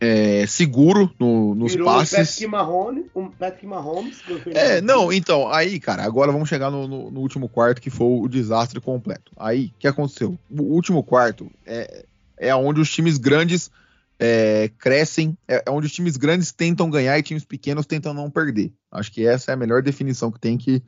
[0.04, 2.12] é, seguro no, nos Virou passes.
[2.12, 4.22] Um Patrick Mahomes, um Patrick Mahomes.
[4.46, 8.06] É, não, então, aí, cara, agora vamos chegar no, no, no, último quarto, que foi
[8.06, 9.32] o desastre completo.
[9.36, 10.38] Aí, o que aconteceu?
[10.50, 12.04] O último quarto é,
[12.36, 13.70] é onde os times grandes
[14.18, 18.30] é, crescem, é, é onde os times grandes tentam ganhar e times pequenos tentam não
[18.30, 18.72] perder.
[18.90, 20.82] Acho que essa é a melhor definição que tem que,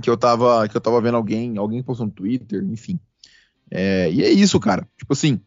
[0.00, 2.98] que eu tava que eu tava vendo alguém, alguém postou no Twitter, enfim.
[3.70, 4.86] É, e é isso, cara.
[4.98, 5.40] Tipo assim,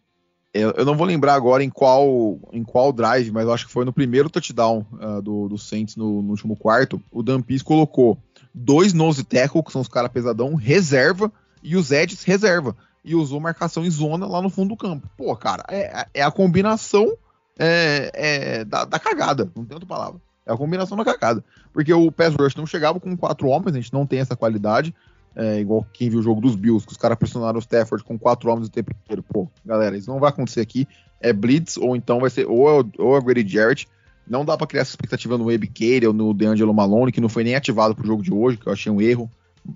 [0.55, 3.73] eu, eu, não vou lembrar agora em qual, em qual drive, mas eu acho que
[3.73, 7.01] foi no primeiro touchdown uh, do, do Saints no, no, último quarto.
[7.11, 8.17] O Dampis colocou
[8.53, 11.29] dois nose tackle, que são os caras pesadão, reserva,
[11.61, 12.75] e os edges reserva.
[13.03, 15.09] E usou marcação em zona lá no fundo do campo.
[15.17, 17.17] Pô, cara, é, é a combinação
[17.59, 20.21] é, é, da, da, cagada, não tem outra palavra.
[20.45, 21.43] É a combinação da cagada.
[21.73, 24.93] Porque o pass rush não chegava com quatro homens, a gente não tem essa qualidade.
[25.35, 28.17] É, igual quem viu o jogo dos Bills, que os caras pressionaram o Stafford com
[28.17, 29.23] quatro homens o tempo inteiro.
[29.23, 30.87] Pô, galera, isso não vai acontecer aqui.
[31.19, 33.87] É blitz, ou então vai ser ou, é ou é Grady Jarrett.
[34.27, 37.29] Não dá para criar essa expectativa no Web Cade ou no DeAngelo Malone, que não
[37.29, 39.29] foi nem ativado pro jogo de hoje, que eu achei um erro.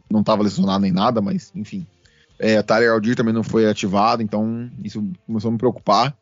[0.10, 1.86] Não tava lesionado nem nada, mas enfim.
[2.38, 6.16] É, Tyler Aldir também não foi ativado, então isso começou a me preocupar.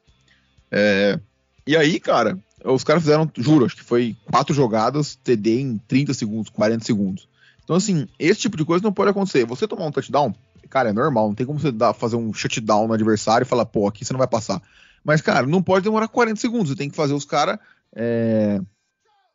[0.72, 1.20] É,
[1.66, 2.40] e aí, cara,
[2.73, 7.27] os caras fizeram, juro, acho que foi quatro jogadas, TD em 30 segundos, 40 segundos.
[7.63, 9.45] Então, assim, esse tipo de coisa não pode acontecer.
[9.45, 10.34] Você tomar um touchdown,
[10.69, 11.27] cara, é normal.
[11.27, 14.13] Não tem como você dar, fazer um shutdown no adversário e falar, pô, aqui você
[14.13, 14.62] não vai passar.
[15.03, 16.69] Mas, cara, não pode demorar 40 segundos.
[16.69, 17.60] Você tem que fazer os caras
[17.95, 18.62] é,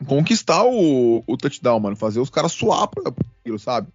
[0.07, 1.97] conquistar o, o, touchdown, mano.
[1.97, 3.89] Fazer os caras suar pra aquilo, sabe?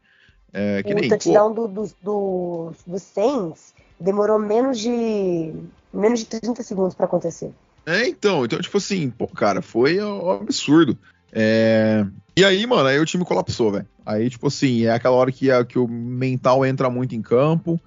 [0.54, 5.54] É, o nem, touchdown pô, do, do, do, do Saints demorou menos de
[5.93, 7.52] menos de 30 segundos para acontecer.
[7.88, 10.97] É, então, então, tipo assim, pô, cara, foi um absurdo.
[11.32, 12.06] É...
[12.36, 13.88] E aí, mano, aí o time colapsou, velho.
[14.06, 17.80] Aí, tipo assim, é aquela hora que, a, que o mental entra muito em campo.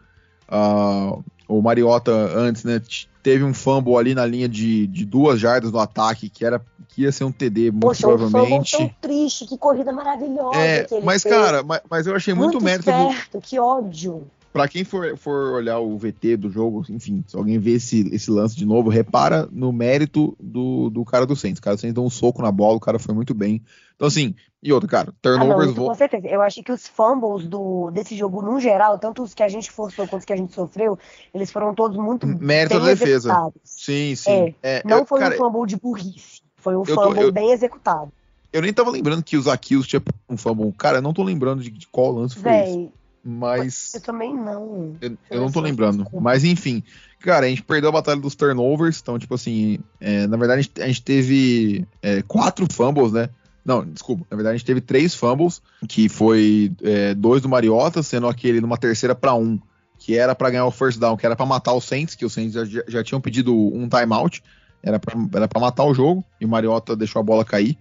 [0.48, 2.80] Uh, o Mariota antes, né,
[3.22, 7.02] teve um fumble ali na linha de, de duas jardas do ataque, que era que
[7.02, 8.76] ia ser um TD, muito Poxa, provavelmente.
[8.76, 10.58] Um tão triste, que corrida maravilhosa.
[10.58, 11.34] É, mas, fez.
[11.34, 12.84] cara, mas, mas, eu achei muito, muito mérito.
[12.84, 13.40] Certo, do...
[13.40, 14.26] que ódio.
[14.52, 18.30] Pra quem for, for olhar o VT do jogo, enfim, se alguém ver esse, esse
[18.30, 21.60] lance de novo, repara no mérito do, do cara do Saints.
[21.60, 23.62] O cara do Saints deu um soco na bola, o cara foi muito bem.
[23.94, 25.70] Então, assim, e outro, cara, turnovers...
[25.70, 26.26] Ah, não, com certeza.
[26.26, 29.70] Eu acho que os fumbles do, desse jogo, no geral, tanto os que a gente
[29.70, 30.98] forçou quanto os que a gente sofreu,
[31.32, 33.52] eles foram todos muito Mérito da defesa.
[33.62, 34.54] Sim, sim.
[34.62, 36.42] É, é, não eu, foi cara, um fumble de burrice.
[36.56, 38.10] Foi um fumble tô, eu, bem executado.
[38.52, 40.72] Eu nem tava lembrando que os Akils tinha um fumble.
[40.72, 42.92] Cara, eu não tô lembrando de, de qual lance foi Véi,
[43.24, 43.94] Mas.
[43.94, 44.96] Eu também não.
[45.00, 46.06] Eu, eu não tô lembrando.
[46.20, 46.83] Mas enfim.
[47.20, 49.00] Cara, a gente perdeu a batalha dos turnovers.
[49.00, 49.78] Então, tipo assim.
[50.00, 53.28] É, na verdade, a gente, a gente teve é, quatro fumbles, né?
[53.64, 54.26] Não, desculpa.
[54.30, 58.61] Na verdade, a gente teve três fumbles, que foi é, dois do Mariota, sendo aquele
[58.61, 59.61] numa terceira para um,
[59.98, 62.33] que era para ganhar o first down, que era para matar o Saints, que os
[62.33, 64.42] Saints já, já tinham pedido um timeout,
[64.83, 67.76] era para era pra matar o jogo, e o Mariota deixou a bola cair.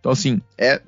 [0.00, 0.82] Então, assim, é,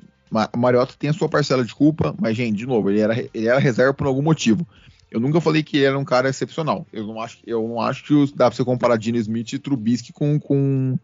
[0.54, 3.46] o Mariota tem a sua parcela de culpa, mas, gente, de novo, ele era, ele
[3.46, 4.66] era reserva por algum motivo.
[5.10, 6.86] Eu nunca falei que ele era um cara excepcional.
[6.90, 10.10] Eu não acho, eu não acho que dá pra você comparar Dino Smith e Trubisky
[10.10, 10.98] com, com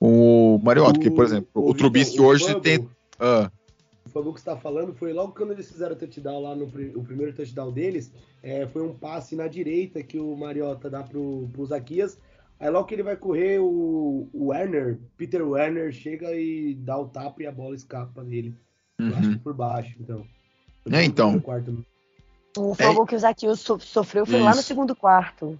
[0.00, 2.78] o Mariota, porque, por exemplo, o, o Trubisky hoje Fumble, tem.
[2.78, 3.50] Uh.
[4.04, 6.64] O Fumble que você está falando foi logo quando eles fizeram o touchdown lá no
[6.64, 8.12] o primeiro touchdown deles.
[8.42, 12.18] É, foi um passe na direita que o Mariota dá pro, pro Zaquias.
[12.58, 17.08] Aí logo que ele vai correr, o, o Werner, Peter Werner, chega e dá o
[17.08, 18.54] tapa e a bola escapa dele.
[19.00, 19.10] Uhum.
[19.10, 20.26] Eu acho que por baixo, então.
[20.92, 21.42] É, então.
[22.56, 23.06] O fumble é.
[23.06, 24.44] que o Zaquias sofreu foi Isso.
[24.44, 25.58] lá no segundo quarto.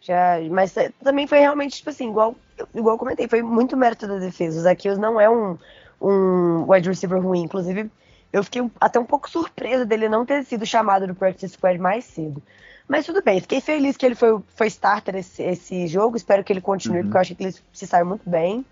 [0.00, 2.36] Já, mas é, também foi realmente, tipo assim, igual,
[2.74, 4.58] igual eu comentei, foi muito mérito da defesa.
[4.58, 5.56] O Zaqueus não é um,
[6.00, 7.42] um wide receiver ruim.
[7.42, 7.90] Inclusive,
[8.30, 12.04] eu fiquei até um pouco surpresa dele não ter sido chamado do practice squad mais
[12.04, 12.42] cedo.
[12.86, 16.18] Mas tudo bem, fiquei feliz que ele foi, foi starter esse, esse jogo.
[16.18, 17.04] Espero que ele continue, uhum.
[17.04, 18.64] porque eu achei que ele se saiu muito bem.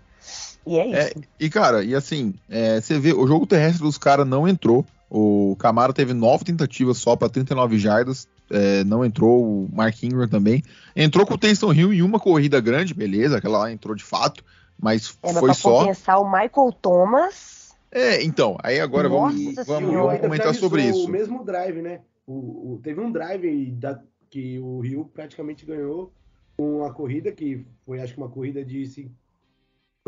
[0.65, 1.19] E é, é isso.
[1.19, 4.85] É, e, cara, e assim, é, você vê, o jogo terrestre dos caras não entrou.
[5.09, 10.27] O Camaro teve nove tentativas só para 39 jardas, é, não entrou, o Mark Ingram
[10.27, 10.63] também.
[10.95, 14.43] Entrou com o Taysom Hill em uma corrida grande, beleza, aquela lá entrou de fato,
[14.79, 15.85] mas é, foi só.
[15.85, 17.75] pensar o Michael Thomas.
[17.91, 21.05] É, então, aí agora Nossa vamos, vamos, vamos comentar sobre isso.
[21.05, 22.01] O mesmo drive, né?
[22.25, 26.11] O, o, teve um drive da, que o Hill praticamente ganhou
[26.57, 28.81] com a corrida, que foi acho que uma corrida de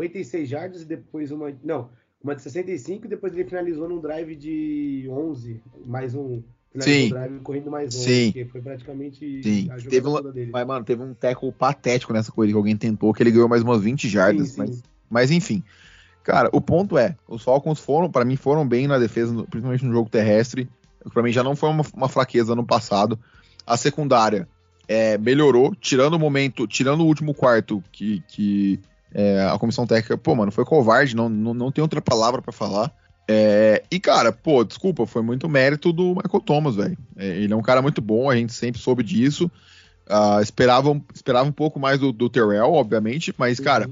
[0.00, 1.52] 56 jardas e depois uma.
[1.62, 1.90] Não,
[2.22, 6.42] uma de 65 e depois ele finalizou num drive de 11, mais um
[6.80, 7.08] Sim.
[7.08, 8.32] Drive correndo mais longe, Sim.
[8.32, 9.68] porque foi praticamente sim.
[9.70, 10.50] a teve um, dele.
[10.52, 13.62] Mas, mano, teve um tackle patético nessa corrida que alguém tentou, que ele ganhou mais
[13.62, 14.50] umas 20 jardas.
[14.50, 15.62] Sim, mas, mas, enfim.
[16.22, 19.92] Cara, o ponto é, os Falcons foram, para mim, foram bem na defesa, principalmente no
[19.92, 20.68] jogo terrestre.
[21.12, 23.18] Para mim já não foi uma, uma, fraqueza no passado.
[23.64, 24.48] A secundária
[24.88, 28.80] é, melhorou, tirando o momento, tirando o último quarto que, que
[29.18, 32.52] é, a comissão técnica, pô, mano, foi covarde, não, não, não tem outra palavra para
[32.52, 32.92] falar.
[33.26, 36.98] É, e, cara, pô, desculpa, foi muito mérito do Michael Thomas, velho.
[37.16, 39.50] É, ele é um cara muito bom, a gente sempre soube disso.
[40.06, 43.88] Uh, esperava, esperava um pouco mais do, do Terrell, obviamente, mas, cara,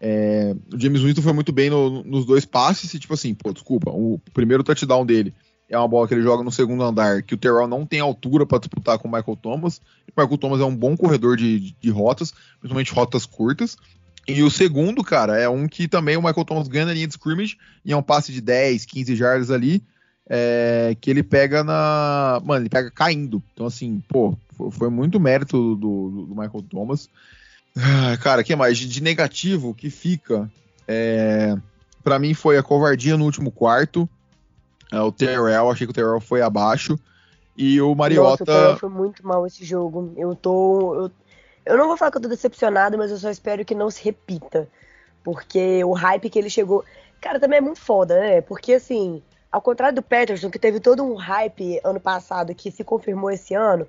[0.00, 3.52] é, o James Winston foi muito bem no, nos dois passes e, tipo assim, pô,
[3.52, 5.34] desculpa, o primeiro touchdown dele
[5.68, 8.46] é uma bola que ele joga no segundo andar, que o Terrell não tem altura
[8.46, 9.76] para disputar com o Michael Thomas.
[10.08, 13.76] o Michael Thomas é um bom corredor de, de rotas, principalmente rotas curtas.
[14.26, 17.14] E o segundo, cara, é um que também o Michael Thomas ganha na linha de
[17.14, 19.82] scrimmage e é um passe de 10, 15 jardas ali,
[20.28, 22.40] é, que ele pega na.
[22.44, 23.42] Mano, ele pega caindo.
[23.52, 24.36] Então, assim, pô,
[24.70, 27.08] foi muito mérito do, do Michael Thomas.
[27.76, 28.78] Ah, cara, que mais?
[28.78, 30.50] De, de negativo que fica.
[30.86, 31.56] É,
[32.02, 34.08] para mim foi a covardia no último quarto.
[34.92, 36.98] É, o Terrell, achei que o Terrell foi abaixo.
[37.56, 38.30] E o Mariota.
[38.30, 40.12] Nossa, o Terrell foi muito mal esse jogo.
[40.16, 40.94] Eu tô.
[40.94, 41.10] Eu
[41.66, 44.02] eu não vou falar que eu tô decepcionado, mas eu só espero que não se
[44.02, 44.68] repita.
[45.22, 46.84] Porque o hype que ele chegou.
[47.20, 48.40] Cara, também é muito foda, né?
[48.42, 52.84] Porque assim, ao contrário do Peterson, que teve todo um hype ano passado que se
[52.84, 53.88] confirmou esse ano,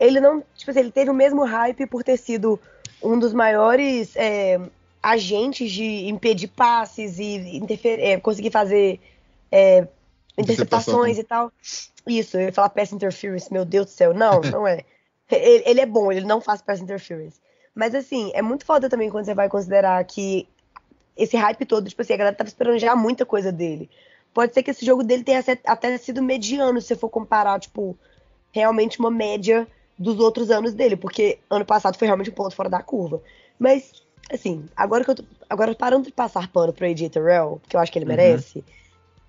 [0.00, 0.42] ele não.
[0.54, 2.58] Tipo assim, ele teve o mesmo hype por ter sido
[3.02, 4.58] um dos maiores é,
[5.02, 8.98] agentes de impedir passes e é, conseguir fazer
[9.52, 9.86] é,
[10.38, 11.52] interceptações e tal.
[12.06, 14.14] Isso, eu ia falar pass interference, meu Deus do céu.
[14.14, 14.84] Não, não é.
[15.30, 17.40] Ele, ele, é bom, ele não faz pass interference.
[17.74, 20.48] Mas assim, é muito foda também quando você vai considerar que
[21.16, 23.90] esse hype todo, tipo assim, a galera tava esperando já muita coisa dele.
[24.32, 27.96] Pode ser que esse jogo dele tenha até sido mediano, se você for comparar, tipo,
[28.52, 29.66] realmente uma média
[29.98, 33.22] dos outros anos dele, porque ano passado foi realmente um ponto fora da curva.
[33.58, 37.76] Mas assim, agora que eu tô, agora parando de passar pano pro AJ Terrell, que
[37.76, 38.10] eu acho que ele uhum.
[38.10, 38.64] merece,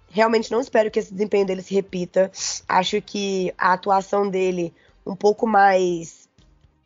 [0.09, 2.31] realmente não espero que esse desempenho dele se repita.
[2.67, 4.73] Acho que a atuação dele
[5.07, 6.27] um pouco mais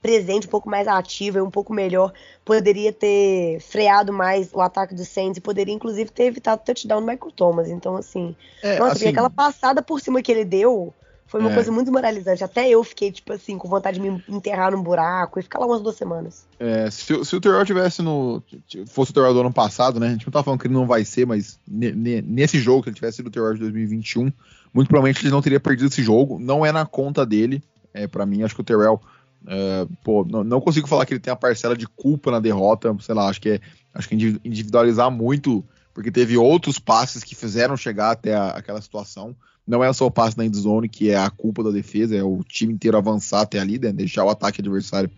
[0.02, 2.12] presente, um pouco mais ativa e um pouco melhor,
[2.44, 7.02] poderia ter freado mais o ataque do Saints e poderia inclusive ter evitado o touchdown
[7.02, 7.70] do Michael Thomas.
[7.70, 10.94] Então, assim, é, nossa, assim, aquela passada por cima que ele deu
[11.32, 11.54] foi uma é.
[11.54, 12.44] coisa muito moralizante.
[12.44, 15.66] Até eu fiquei, tipo assim, com vontade de me enterrar num buraco e ficar lá
[15.66, 16.46] umas duas semanas.
[16.60, 18.44] É, se, se o Terrell tivesse no.
[18.88, 20.08] fosse o Terrell do ano passado, né?
[20.08, 22.96] A gente não tá falando que ele não vai ser, mas nesse jogo, que ele
[22.96, 24.30] tivesse sido o Terrell de 2021,
[24.74, 26.38] muito provavelmente ele não teria perdido esse jogo.
[26.38, 27.64] Não é na conta dele.
[27.94, 29.00] É, para mim, acho que o Terrell.
[29.48, 32.96] É, pô, não, não, consigo falar que ele tem a parcela de culpa na derrota.
[33.00, 33.60] Sei lá, acho que é.
[33.94, 39.36] Acho que individualizar muito, porque teve outros passes que fizeram chegar até a, aquela situação.
[39.68, 42.42] Não é só o passe na endzone que é a culpa da defesa, é o
[42.44, 45.10] time inteiro avançar até ali, né, deixar o ataque adversário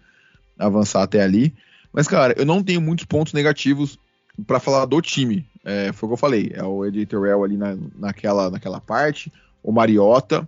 [0.57, 1.53] avançar até ali.
[1.91, 3.99] Mas, cara, eu não tenho muitos pontos negativos
[4.47, 5.47] para falar do time.
[5.63, 6.51] É, foi o que eu falei.
[6.53, 9.31] É o Eddie Terrell ali na, naquela, naquela parte,
[9.61, 10.47] o Mariota,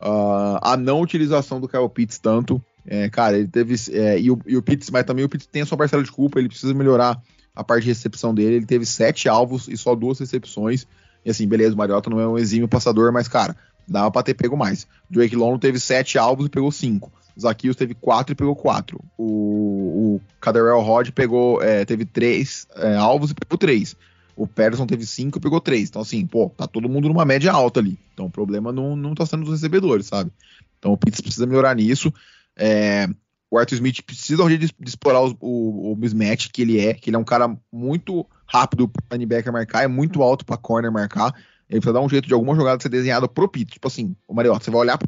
[0.00, 2.62] uh, a não utilização do Kyle Pitts tanto.
[2.86, 3.74] É, cara, ele teve.
[3.92, 6.10] É, e, o, e o Pitts, mas também o Pitts tem a sua parcela de
[6.10, 7.20] culpa, ele precisa melhorar
[7.54, 8.56] a parte de recepção dele.
[8.56, 10.86] Ele teve sete alvos e só duas recepções.
[11.24, 13.54] E assim, beleza, o Mariota não é um exímio passador, mas, cara,
[13.86, 14.86] dava pra ter pego mais.
[15.10, 17.12] Drake Long teve sete alvos e pegou cinco.
[17.38, 19.00] Zaquios teve quatro e pegou quatro.
[19.16, 23.96] O, o Caderell Rod pegou, é, teve três é, alvos e pegou três.
[24.38, 25.88] O Patterson teve cinco e pegou três.
[25.88, 27.98] Então, assim, pô, tá todo mundo numa média alta ali.
[28.14, 30.30] Então, o problema não, não tá sendo dos recebedores, sabe?
[30.78, 32.12] Então, o Pitts precisa melhorar nisso.
[32.56, 33.08] É,
[33.50, 37.10] o Arthur Smith precisa de, de explorar o, o, o, mismatch que ele é, que
[37.10, 41.34] ele é um cara muito rápido para linebacker marcar, é muito alto para corner marcar.
[41.68, 43.74] Ele precisa dar um jeito de alguma jogada ser desenhada pro Pitts.
[43.74, 44.98] Tipo assim, o Mariota, você vai olhar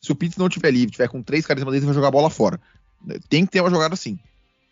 [0.00, 1.94] se o Pitts não tiver livre, tiver com três caras em cima dele, você vai
[1.94, 2.58] jogar a bola fora.
[3.28, 4.18] Tem que ter uma jogada assim.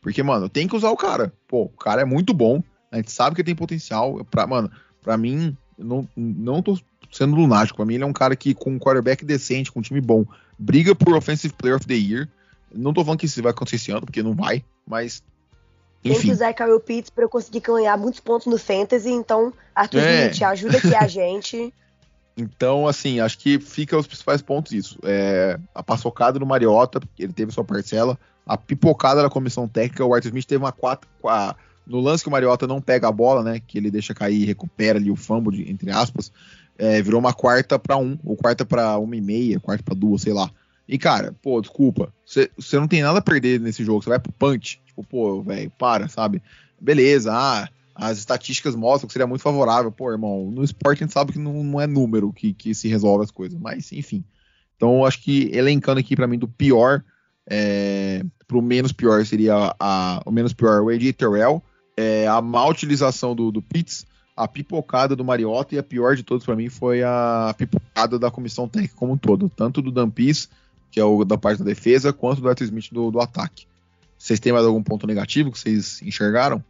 [0.01, 1.33] Porque, mano, tem que usar o cara.
[1.47, 2.62] Pô, o cara é muito bom.
[2.90, 4.24] A gente sabe que ele tem potencial.
[4.31, 4.70] Pra, mano,
[5.03, 6.79] pra mim, não, não tô
[7.11, 7.77] sendo lunático.
[7.77, 10.24] Pra mim, ele é um cara que, com um quarterback decente, com um time bom,
[10.59, 12.29] briga por Offensive Player of the Year.
[12.74, 15.22] Não tô falando que isso vai acontecer esse ano, porque não vai, mas.
[16.05, 16.14] Enfim.
[16.14, 19.98] Tem que usar Kyle Pitts pra eu conseguir ganhar muitos pontos no Fantasy, então, Arthur
[19.98, 20.31] é.
[20.31, 21.74] Smith, ajuda aqui a gente.
[22.37, 24.98] Então, assim, acho que fica os principais pontos isso.
[25.03, 28.16] É, a paçocada no Mariota, ele teve sua parcela.
[28.46, 31.09] A pipocada da comissão técnica, o Arthur Smith teve uma quatro.
[31.88, 33.61] No lance que o Mariota não pega a bola, né?
[33.66, 36.31] Que ele deixa cair e recupera ali o fumble, de, entre aspas.
[36.77, 40.22] É, virou uma quarta para um, ou quarta para uma e meia, quarta para duas,
[40.22, 40.51] sei lá.
[40.87, 42.12] E, cara, pô, desculpa.
[42.24, 44.03] Você não tem nada a perder nesse jogo.
[44.03, 44.81] Você vai pro punch.
[44.87, 46.42] Tipo, pô, velho, para, sabe?
[46.81, 49.90] Beleza, ah, as estatísticas mostram que seria muito favorável.
[49.90, 52.88] Pô, irmão, no esporte a gente sabe que não, não é número que, que se
[52.88, 54.24] resolve as coisas, mas enfim.
[54.77, 57.03] Então, acho que elencando aqui para mim do pior
[57.51, 61.62] é, pro menos pior seria a, o menos pior o AJ Terrell,
[61.98, 64.06] é, a má utilização do, do Pitts,
[64.37, 68.30] a pipocada do Mariota e a pior de todos para mim foi a pipocada da
[68.30, 70.48] comissão técnica como um todo, tanto do Dampis,
[70.92, 73.66] que é o da parte da defesa, quanto do Arthur Smith do, do ataque.
[74.16, 76.62] Vocês têm mais algum ponto negativo que vocês enxergaram?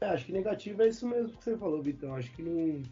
[0.00, 2.14] É, acho que negativo é isso mesmo que você falou, Vitão.
[2.14, 2.82] Acho que não.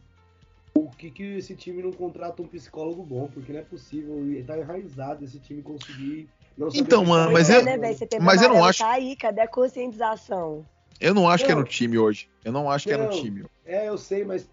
[0.75, 3.31] O que, que esse time não contrata um psicólogo bom?
[3.33, 4.31] Porque não é possível.
[4.31, 6.29] E tá enraizado esse time conseguir.
[6.75, 7.79] então, mano, mas, eu, né,
[8.21, 8.81] mas eu não acho.
[8.81, 10.67] Tá aí, cadê a conscientização?
[11.01, 11.47] Eu não acho não.
[11.47, 12.29] que é no time hoje.
[12.45, 13.45] Eu não acho não, que é no time.
[13.65, 14.49] É, eu sei, mas.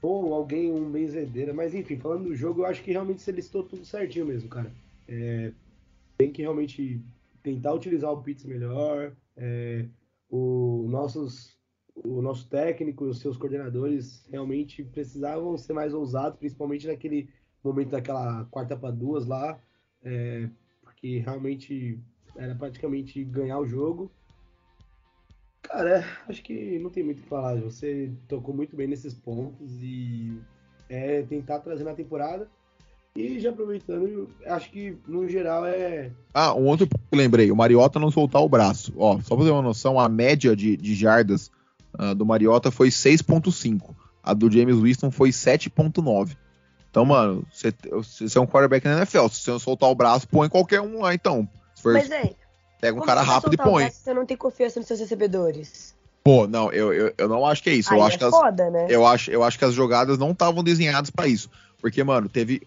[0.00, 1.52] Ou alguém, um benzedeira.
[1.52, 4.72] Mas enfim, falando do jogo, eu acho que realmente você listou tudo certinho mesmo, cara.
[5.08, 5.52] É,
[6.18, 7.00] tem que realmente
[7.42, 9.12] tentar utilizar o Pitts melhor.
[9.36, 9.86] É,
[10.28, 11.56] o nossos
[11.94, 17.28] o nosso técnico e os seus coordenadores realmente precisavam ser mais ousados, principalmente naquele
[17.62, 19.60] momento daquela quarta para duas lá,
[20.02, 20.48] é,
[20.82, 21.98] porque realmente
[22.34, 24.10] era praticamente ganhar o jogo.
[25.72, 27.56] Cara, acho que não tem muito o que falar.
[27.62, 30.38] Você tocou muito bem nesses pontos e
[30.86, 32.46] é tentar trazer na temporada.
[33.16, 36.10] E já aproveitando, acho que no geral é.
[36.34, 38.92] Ah, um outro que eu lembrei: o Mariota não soltar o braço.
[38.98, 41.50] Ó, só pra ter uma noção, a média de, de jardas
[41.98, 43.94] uh, do Mariota foi 6.5.
[44.22, 46.36] A do James Winston foi 7.9.
[46.90, 47.74] Então, mano, você,
[48.36, 49.28] é um quarterback na NFL.
[49.28, 51.48] Se você soltar o braço, põe qualquer um lá, então.
[51.76, 52.34] For, Mas, é,
[52.82, 53.88] pega um cara rápido e põe.
[53.88, 55.94] você não tem confiança nos seus recebedores.
[56.24, 57.92] Pô, não, eu, eu, eu não acho que é isso.
[57.92, 58.86] Aí eu acho é que foda, as, né?
[58.88, 61.48] eu acho, eu acho que as jogadas não estavam desenhadas para isso.
[61.80, 62.62] Porque, mano, teve.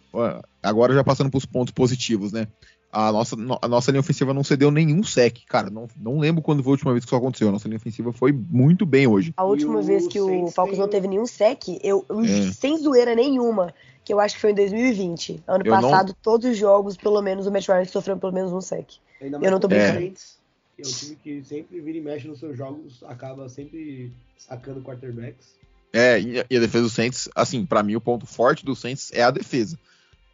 [0.63, 2.47] Agora já passando pros pontos positivos, né?
[2.95, 5.39] a nossa, a nossa linha ofensiva não cedeu nenhum sec.
[5.47, 7.49] Cara, não, não lembro quando foi a última vez que isso aconteceu.
[7.49, 9.34] A nossa linha ofensiva foi muito bem hoje.
[9.36, 12.51] A última vez que o Falcons não teve nenhum sec, eu, é.
[12.54, 13.73] sem zoeira nenhuma,
[14.05, 15.43] que eu acho que foi em 2020.
[15.47, 16.15] Ano eu passado, não...
[16.21, 18.87] todos os jogos, pelo menos, o Matt Ryan sofreu pelo menos um sec.
[19.19, 19.99] eu não tô brincando.
[19.99, 20.03] É.
[20.03, 25.55] é um time que sempre vira e mexe nos seus jogos, acaba sempre sacando quarterbacks.
[25.91, 29.23] É, e a defesa do Saints, assim, para mim o ponto forte do Saints é
[29.23, 29.79] a defesa.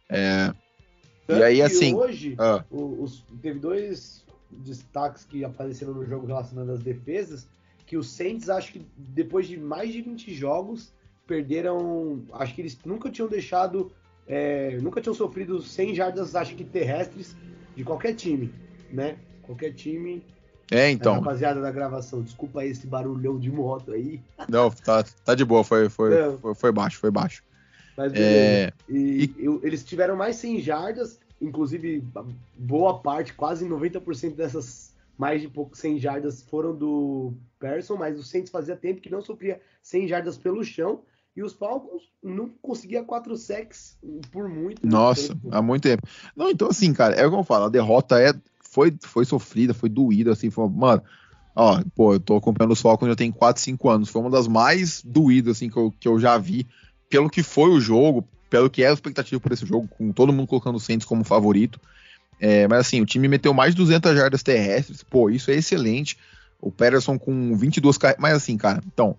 [0.08, 0.52] É,
[1.28, 1.94] e aí, assim.
[1.94, 2.64] Hoje, ah.
[2.70, 7.46] os, teve dois destaques que apareceram no jogo relacionando às defesas,
[7.86, 10.92] que os Saints, acho que depois de mais de 20 jogos,
[11.32, 12.22] perderam.
[12.34, 13.90] Acho que eles nunca tinham deixado.
[14.26, 17.34] É, nunca tinham sofrido 100 jardas, acho que terrestres,
[17.74, 18.52] de qualquer time,
[18.90, 19.16] né?
[19.42, 20.22] Qualquer time
[20.70, 21.14] é, então.
[21.14, 24.20] É, rapaziada da gravação, desculpa esse barulhão de moto aí.
[24.48, 27.42] Não, tá, tá de boa, foi, foi, foi, foi, baixo, foi baixo.
[27.96, 28.72] Mas é...
[28.88, 29.60] E, e...
[29.62, 32.02] eles tiveram mais 100 jardas, inclusive
[32.56, 38.22] boa parte, quase 90% dessas mais de pouco 100 jardas foram do Persson, mas o
[38.22, 41.02] Saints fazia tempo que não sofria 100 jardas pelo chão.
[41.34, 43.98] E os Falcons não conseguia quatro sacks
[44.30, 45.48] por muito Nossa, tempo.
[45.50, 46.02] há muito tempo.
[46.36, 49.88] Não, então assim, cara, é como eu falo, a derrota é foi, foi sofrida, foi
[49.88, 51.02] doída, assim, foi, mano,
[51.54, 54.48] ó, pô, eu tô acompanhando os Falcons já tem 4, 5 anos, foi uma das
[54.48, 56.66] mais doídas, assim, que eu, que eu já vi,
[57.08, 60.32] pelo que foi o jogo, pelo que é a expectativa por esse jogo, com todo
[60.32, 61.78] mundo colocando o Saints como favorito,
[62.40, 66.16] é, mas assim, o time meteu mais de 200 jardas terrestres, pô, isso é excelente,
[66.58, 69.16] o Patterson com 22 carregadas, mas assim, cara, então,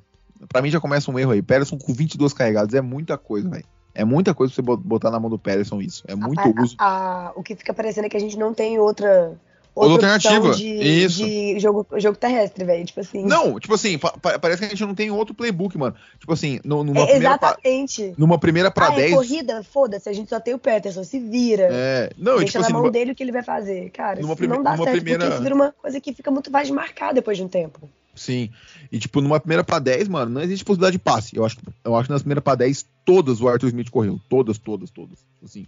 [0.48, 3.66] para mim já começa um erro aí, Patterson com 22 carregados é muita coisa, velho.
[3.96, 6.04] É muita coisa pra você botar na mão do Patterson isso.
[6.08, 6.76] É muito a, uso.
[6.80, 9.38] A, a, o que fica parecendo é que a gente não tem outra.
[9.76, 10.56] Outra, outra alternativa.
[10.56, 11.26] De, isso.
[11.26, 12.86] de jogo, jogo terrestre, velho.
[12.86, 13.26] Tipo assim.
[13.26, 15.96] Não, tipo assim, pa parece que a gente não tem outro playbook, mano.
[16.20, 17.36] Tipo assim, no, numa é, primeira.
[17.36, 18.04] Exatamente.
[18.04, 19.12] Pra, numa primeira pra ah, 10.
[19.12, 21.70] É corrida, foda-se, a gente só tem o Patterson, se vira.
[21.72, 22.12] É.
[22.18, 22.92] Não, Deixa tipo na assim, mão numa...
[22.92, 23.90] dele o que ele vai fazer.
[23.92, 25.20] Cara, numa isso não dá certo, primeira...
[25.20, 27.90] porque isso vira uma coisa que fica muito mais marcada depois de um tempo.
[28.16, 28.50] Sim.
[28.92, 31.36] E, tipo, numa primeira pra 10, mano, não existe possibilidade de passe.
[31.36, 34.20] Eu acho, eu acho que nas primeiras pra 10, todas o Arthur Smith correu.
[34.30, 35.20] Todas, todas, todas.
[35.44, 35.66] Assim.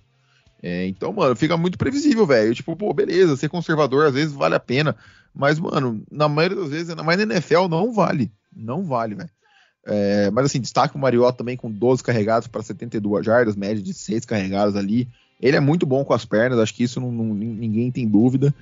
[0.62, 2.54] É, então, mano, fica muito previsível, velho.
[2.54, 4.96] Tipo, pô, beleza, ser conservador às vezes vale a pena.
[5.34, 8.32] Mas, mano, na maioria das vezes, mais na NFL, não vale.
[8.56, 9.30] Não vale, velho.
[9.88, 13.94] É, mas assim, destaque o Mariota também com 12 carregados para 72 jardas, média de
[13.94, 15.08] 6 carregados ali.
[15.40, 18.54] Ele é muito bom com as pernas, acho que isso não, não, ninguém tem dúvida.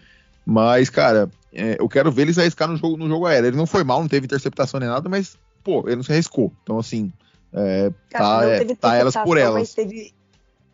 [0.45, 3.47] Mas, cara, é, eu quero ver eles arriscar no jogo, no jogo aéreo.
[3.47, 6.51] Ele não foi mal, não teve interceptação nem nada, mas, pô, ele não se arriscou.
[6.63, 7.11] Então, assim,
[7.53, 9.61] é, Cara, tá, é, tá elas por elas.
[9.61, 10.13] Mas teve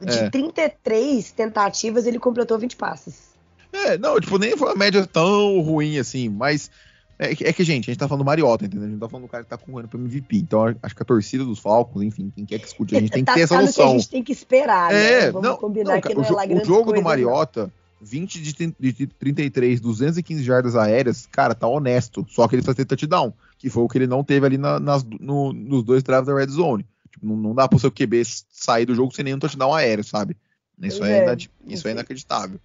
[0.01, 0.29] de é.
[0.29, 3.29] 33 tentativas, ele completou 20 passes.
[3.71, 6.71] É, não, tipo, nem foi uma média tão ruim assim, mas
[7.19, 8.87] é, é, que, gente, a gente tá falando do Mariota, entendeu?
[8.87, 10.37] A gente tá falando do cara que tá concorrendo pro MVP.
[10.37, 13.23] Então, acho que a torcida dos Falcons, enfim, quem quer que escute, a gente tem
[13.23, 13.87] que tá ter essa noção.
[13.87, 15.31] que a gente tem que esperar, é, né?
[15.31, 17.71] Vamos não, combinar não, que não é o, o jogo do Mariota, não.
[18.01, 22.25] 20 de, de 33, 215 jardas aéreas, cara, tá honesto.
[22.29, 24.79] Só que ele precisa ter touchdown, que foi o que ele não teve ali na,
[24.79, 26.85] nas, no, nos dois drives da Red Zone.
[27.11, 30.37] Tipo, não, não, dá pro seu QB sair do jogo sem nenhum touchdown aéreo, sabe?
[30.81, 32.59] Isso é, é, isso é inacreditável.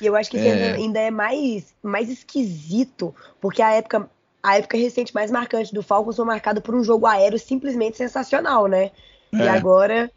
[0.00, 0.72] E eu acho que é...
[0.72, 4.08] ainda é mais, mais esquisito, porque a época,
[4.42, 8.66] a época recente mais marcante do Falcons foi marcada por um jogo aéreo simplesmente sensacional,
[8.66, 8.90] né?
[9.32, 9.38] É.
[9.38, 10.10] E agora,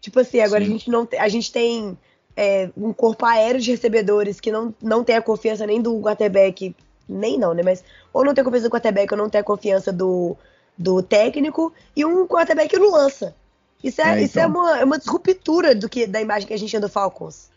[0.00, 1.98] tipo assim, agora a gente não a gente tem
[2.36, 6.76] é, um corpo aéreo de recebedores que não, não tem a confiança nem do quarterback,
[7.08, 7.62] nem não, né?
[7.62, 10.36] Mas ou não tem a confiança do quarterback ou não tem a confiança do,
[10.76, 13.34] do técnico e um quarterback que não lança.
[13.82, 14.60] Isso é, é isso é então.
[14.60, 17.48] uma, é uma disruptura do que, da imagem que a gente tinha do Falcons.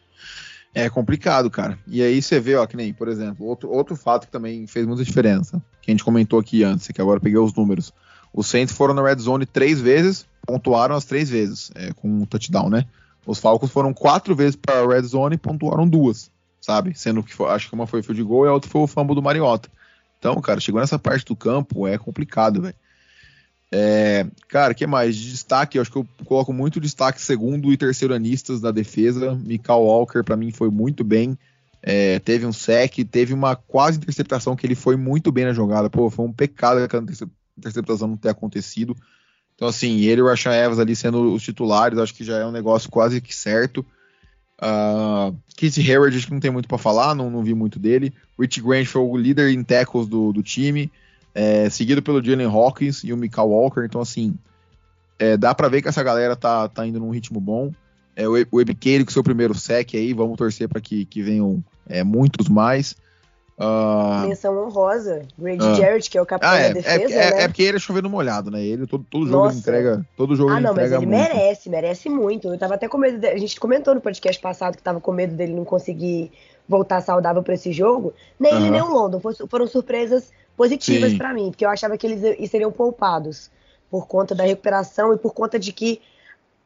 [0.74, 1.78] É complicado, cara.
[1.88, 4.86] E aí você vê, ó, que nem, por exemplo, outro, outro fato que também fez
[4.86, 7.92] muita diferença, que a gente comentou aqui antes, que agora peguei os números.
[8.32, 12.26] Os Saints foram na red zone três vezes, pontuaram as três vezes, é, com um
[12.26, 12.86] touchdown, né?
[13.30, 16.98] Os Falcons foram quatro vezes para a red zone e pontuaram duas, sabe?
[16.98, 19.14] Sendo que foi, acho que uma foi field goal e a outra foi o fumble
[19.14, 19.70] do Mariota.
[20.18, 22.74] Então, cara, chegou nessa parte do campo, é complicado, velho.
[23.72, 25.16] É, cara, que mais?
[25.16, 29.36] De destaque, eu acho que eu coloco muito destaque segundo e terceiro anistas da defesa.
[29.36, 31.38] Michael Walker, para mim, foi muito bem.
[31.84, 35.88] É, teve um sec, teve uma quase interceptação que ele foi muito bem na jogada.
[35.88, 37.06] Pô, foi um pecado aquela
[37.56, 38.96] interceptação não ter acontecido.
[39.60, 42.46] Então, assim, ele e o Rashan Evans ali sendo os titulares, acho que já é
[42.46, 43.86] um negócio quase que certo.
[44.58, 48.14] Uh, Keith Hayward, acho que não tem muito para falar, não, não vi muito dele.
[48.40, 50.90] Rich Grant foi o líder em tackles do, do time,
[51.36, 53.82] é, seguido pelo Jalen Hawkins e o Michael Walker.
[53.84, 54.34] Então, assim,
[55.20, 57.70] é, dá para ver que essa galera tá, tá indo num ritmo bom.
[58.16, 62.02] É, o Ebiqueiro com seu primeiro sec aí, vamos torcer para que, que venham é,
[62.02, 62.96] muitos mais.
[63.60, 64.26] Uh...
[64.26, 65.76] Menção honrosa, Grady uh...
[65.76, 67.42] Jarrett, que é o capitão ah, é, da é defesa, é, né?
[67.44, 68.64] é, porque ele é chovendo molhado, né?
[68.64, 71.10] Ele todo, todo jogo ele entrega, todo jogo ah, não, mas ele muito.
[71.10, 72.48] merece, merece muito.
[72.48, 75.12] Eu tava até com medo, de, a gente comentou no podcast passado que tava com
[75.12, 76.32] medo dele não conseguir
[76.70, 78.14] voltar saudável para esse jogo.
[78.40, 82.50] Nem ele nem o London, foram surpresas positivas para mim, porque eu achava que eles
[82.50, 83.52] seriam poupados
[83.92, 86.00] por conta da recuperação e por conta de que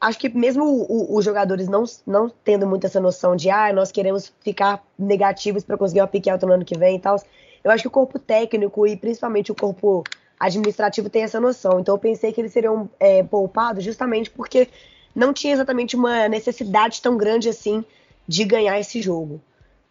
[0.04, 4.34] acho que mesmo os jogadores não, não tendo muito essa noção de ah, nós queremos
[4.42, 7.22] ficar negativos para conseguir uma pique alta no ano que vem e tal,
[7.64, 10.04] eu acho que o corpo técnico e principalmente o corpo
[10.38, 11.80] administrativo tem essa noção.
[11.80, 14.68] Então eu pensei que eles seriam é, poupados justamente porque
[15.16, 17.86] não tinha exatamente uma necessidade tão grande assim
[18.28, 19.42] de ganhar esse jogo.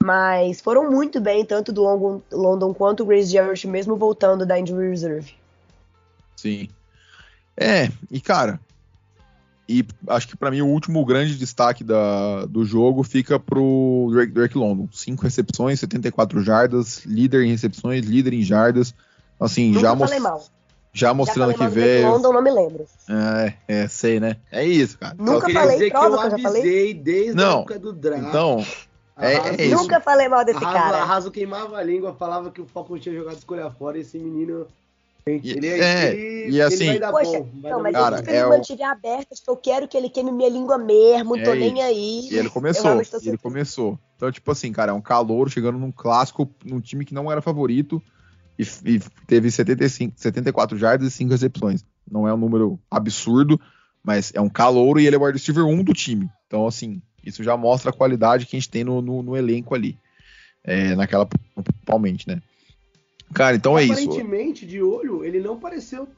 [0.05, 4.59] Mas foram muito bem, tanto do London, London quanto o Grace Jarrett, mesmo voltando da
[4.59, 5.35] Injury Reserve.
[6.37, 6.69] Sim.
[7.57, 8.61] É, e cara,
[9.69, 14.33] e acho que para mim o último grande destaque da, do jogo fica pro Drake,
[14.33, 14.89] Drake London.
[14.93, 18.95] Cinco recepções, 74 jardas, líder em recepções, líder em jardas.
[19.41, 20.45] Assim, Nunca já, falei mal.
[20.93, 22.11] já mostrando já falei que veio.
[22.11, 22.85] London, não me lembro.
[23.09, 24.37] É, é, sei, né?
[24.51, 25.15] É isso, cara.
[25.19, 26.63] Nunca que- falei, dizer que prova eu que eu já falei.
[26.63, 28.25] avisei desde a Não, época do draft.
[28.29, 28.67] Então,
[29.17, 29.77] é- é isso.
[29.77, 30.97] Nunca falei mal desse Arraso, cara.
[31.03, 34.67] Arraso queimava a língua, falava que o Falcons tinha jogado escolha fora e esse menino.
[35.25, 37.51] Ele, é, ele, e assim- ele vai dar Poxa, bom.
[37.61, 37.93] Vai não, dar mas.
[37.95, 40.77] Cara, eu é me o- mantive aberta, tipo, eu quero que ele queime minha língua
[40.77, 41.83] mesmo, não tô É nem isso.
[41.83, 42.29] aí.
[42.33, 43.99] E ele começou, tô e ele começou.
[44.17, 47.41] Então, tipo assim, cara, é um calor chegando num clássico, num time que não era
[47.41, 48.03] favorito
[48.59, 51.85] e, e teve 75, 74 jardas e 5 recepções.
[52.11, 53.61] Não é um número absurdo,
[54.03, 56.29] mas é um calor e ele é o wide receiver 1 do time.
[56.49, 59.73] Então, assim, isso já mostra a qualidade que a gente tem no, no- no elenco
[59.75, 59.97] ali.
[60.65, 62.41] É, naquela, principalmente, né?
[63.35, 63.93] Cara, então é isso.
[63.95, 66.09] Aparentemente, de olho, ele não pareceu.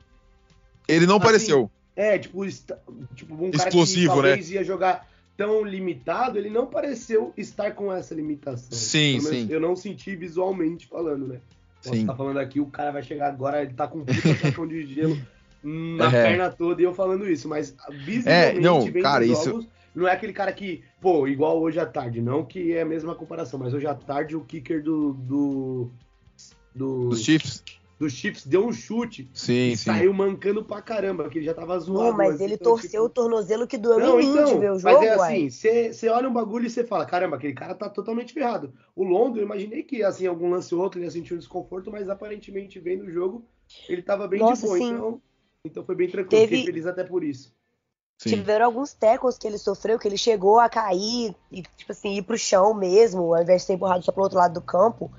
[0.89, 1.71] Ele não assim, apareceu.
[1.97, 2.45] É, tipo,
[3.15, 4.29] tipo um Explosivo, cara que né?
[4.31, 8.69] talvez ia jogar tão limitado, ele não pareceu estar com essa limitação.
[8.77, 9.47] Sim, Pelo sim.
[9.51, 11.41] Eu não senti visualmente falando, né?
[11.81, 12.01] Sim.
[12.01, 15.19] estar falando aqui, o cara vai chegar agora, ele tá com um puta de gelo
[15.62, 16.23] na É.
[16.23, 20.09] perna toda e eu falando isso, mas visivelmente É, não, cara, os isso- jogos, não
[20.09, 23.59] é aquele cara que, pô, igual hoje à tarde, não que é a mesma comparação,
[23.61, 25.91] mas hoje à tarde o kicker do do
[26.75, 27.62] do, Dos Chiefs?
[27.99, 29.85] dos Chiefs deu um chute Sim, e sim.
[29.85, 32.09] saiu mancando pra caramba, que ele já tava zoado.
[32.11, 34.45] Não, mas antes, ele então, torceu o tipo, tornozelo que doeu não, em mim então,
[34.47, 35.37] de ver o mas jogo, é uai.
[35.47, 38.72] assim, você olha um bagulho e você fala, caramba, aquele cara tá totalmente ferrado.
[38.97, 41.91] O London, eu imaginei que, assim, algum lance ou outro ele ia sentir um desconforto,
[41.91, 43.45] mas aparentemente, vendo o jogo,
[43.89, 44.93] ele tava bem Nossa, de boa, sim.
[44.93, 45.22] então,
[45.64, 47.55] então foi bem tranquilo, Teve- fiquei feliz até por isso.
[48.18, 48.31] sim.
[48.31, 52.22] Tiveram alguns tackles que ele sofreu, que ele chegou a cair e, tipo assim, ir
[52.22, 55.11] pro chão mesmo, ao invés de ser empurrado só pro outro lado do campo.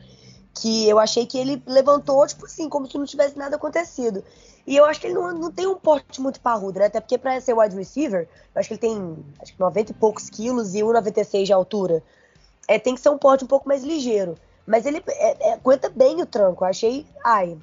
[0.56, 4.24] Que eu achei que ele levantou, tipo assim, como se não tivesse nada acontecido.
[4.66, 6.86] E eu acho que ele não, não tem um porte muito parrudo, né?
[6.86, 9.96] Até porque pra ser wide receiver, eu acho que ele tem acho que 90 e
[9.96, 12.04] poucos quilos e 1,96 de altura.
[12.68, 14.36] É, tem que ser um porte um pouco mais ligeiro.
[14.66, 16.64] Mas ele é, é, aguenta bem o tranco.
[16.64, 17.06] Eu achei.
[17.24, 17.58] Ai.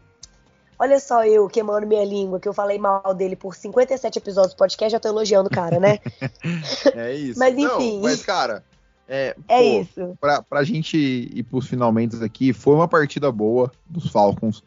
[0.78, 4.57] Olha só eu queimando minha língua, que eu falei mal dele por 57 episódios do
[4.57, 5.99] podcast, já tô elogiando o cara, né?
[6.97, 7.38] É isso.
[7.38, 8.01] Mas, Não, enfim.
[8.03, 8.64] mas, cara,
[9.09, 10.16] é, É pô, isso.
[10.20, 14.62] Pra, pra gente ir pros finalmente aqui, foi uma partida boa dos Falcons.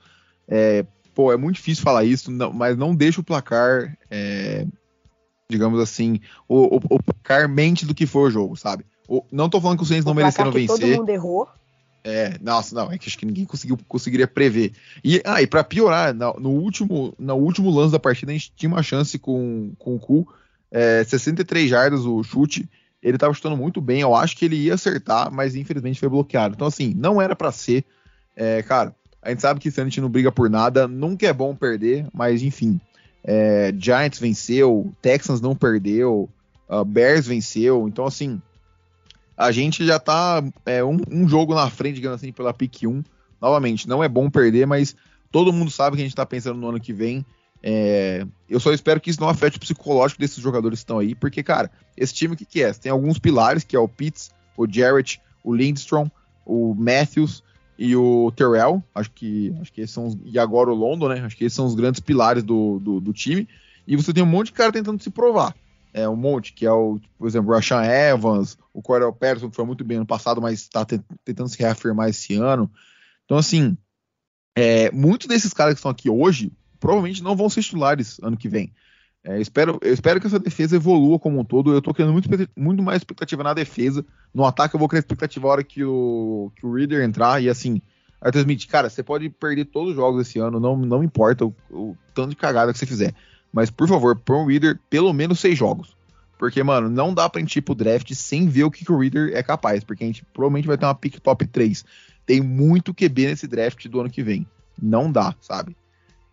[0.47, 4.65] É, pô, é muito difícil falar isso, não- mas não deixa o placar, é,
[5.49, 8.85] digamos assim, o, o, o placar mente do que foi o jogo, sabe?
[9.07, 10.79] O- não tô falando que os Saints não mereceram vencer.
[10.79, 11.47] Todo mundo errou.
[12.03, 14.73] É, nossa, não, é que acho que ninguém conseguiu, conseguiria prever.
[15.03, 18.51] E, ah, e pra piorar, no, no último, no último lance da partida, a gente
[18.55, 20.27] tinha uma chance com, com o Cu,
[20.69, 22.69] é, 63 jardas o chute,
[23.05, 26.55] ele tava chutando muito bem, eu acho que ele ia acertar, mas infelizmente foi bloqueado.
[26.55, 27.85] Então, assim, não era pra ser.
[28.35, 31.31] É, cara, a gente sabe que ano a gente não briga por nada, nunca é
[31.31, 32.81] bom perder, mas enfim.
[33.23, 36.27] é, Giants venceu, Texans não perdeu,
[36.67, 38.41] uh, Bears venceu, então assim,
[39.37, 43.03] a gente já tá é, um, um jogo na frente, digamos assim, pela pick 1.
[43.39, 44.95] Novamente, não é bom perder, mas
[45.31, 47.23] todo mundo sabe que a gente tá pensando no ano que vem.
[47.67, 51.15] É, eu só espero que isso não afete o psicológico desses jogadores que estão aí,
[51.15, 52.71] porque, cara, esse time o que, que é?
[52.71, 56.07] Tem alguns pilares, que é o Pitts, o Jarrett, o Lindstrom,
[56.45, 57.43] o Matthews
[57.75, 58.83] e o Terrell.
[58.93, 61.21] Acho que, acho que esses são os, e agora o London, né?
[61.21, 63.49] Acho que esses são os grandes pilares do, do, do time.
[63.87, 65.55] E você tem um monte de cara tentando se provar.
[65.91, 69.55] É um monte, que é o, por exemplo, o Rashan Evans, o Cordell Patterson, que
[69.55, 72.69] foi muito bem ano passado, mas está tentando se reafirmar esse ano.
[73.23, 73.75] Então, assim,
[74.55, 76.51] é, muitos desses caras que estão aqui hoje
[76.85, 78.71] provavelmente não vão ser titulares ano que vem.
[79.23, 81.73] É, espero, eu espero que essa defesa evolua como um todo.
[81.73, 84.05] Eu tô criando muito, muito mais expectativa na defesa.
[84.31, 87.41] No ataque, eu vou criar expectativa a hora que o, que o Reader entrar.
[87.41, 87.81] E assim,
[88.21, 91.55] Arthur Smith, cara, você pode perder todos os jogos esse ano, não, não importa o,
[91.71, 93.15] o tanto de cagada que você fizer.
[93.51, 95.97] Mas, por favor, põe o Reader pelo menos seis jogos.
[96.37, 98.99] Porque, mano, não dá pra gente ir pro draft sem ver o que, que o
[98.99, 99.83] Reader é capaz.
[99.83, 101.83] Porque a gente provavelmente vai ter uma pick top 3.
[102.27, 104.45] Tem muito QB nesse draft do ano que vem.
[104.79, 105.75] Não dá, sabe?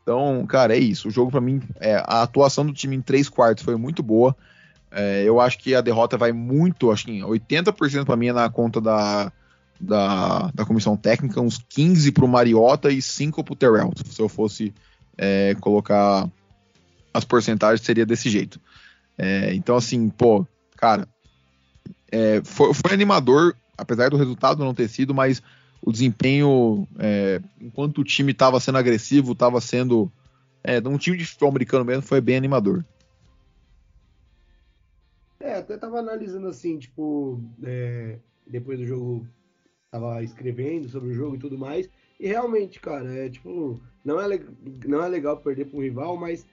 [0.02, 1.08] Então, cara, é isso.
[1.08, 4.36] O jogo, para mim, é, a atuação do time em três quartos foi muito boa.
[4.90, 8.50] É, eu acho que a derrota vai muito, acho que 80% para mim é na
[8.50, 9.32] conta da,
[9.80, 13.90] da, da, comissão técnica, uns 15 pro Mariota e 5 pro Terrell.
[14.04, 14.74] Se eu fosse
[15.16, 16.28] é, colocar
[17.14, 18.60] as porcentagens, seria desse jeito.
[19.16, 20.46] É, então, assim, pô,
[20.76, 21.08] cara,
[22.10, 25.42] é, foi, foi animador, apesar do resultado não ter sido, mas
[25.82, 30.10] o desempenho, é, enquanto o time estava sendo agressivo, estava sendo.
[30.62, 32.84] É, um time de futebol americano mesmo, foi bem animador.
[35.40, 38.16] É, até tava analisando assim, tipo, é,
[38.46, 39.26] depois do jogo,
[39.90, 41.90] tava escrevendo sobre o jogo e tudo mais.
[42.20, 44.40] E realmente, cara, é tipo, não é,
[44.86, 46.46] não é legal perder para um rival, mas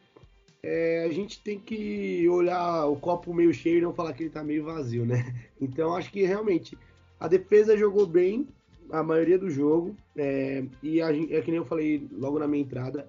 [0.64, 4.32] é, a gente tem que olhar o copo meio cheio e não falar que ele
[4.32, 5.36] tá meio vazio, né?
[5.62, 6.78] Então acho que realmente
[7.20, 8.48] a defesa jogou bem
[8.92, 9.96] a maioria do jogo.
[10.16, 13.08] É, e a, é que nem eu falei logo na minha entrada.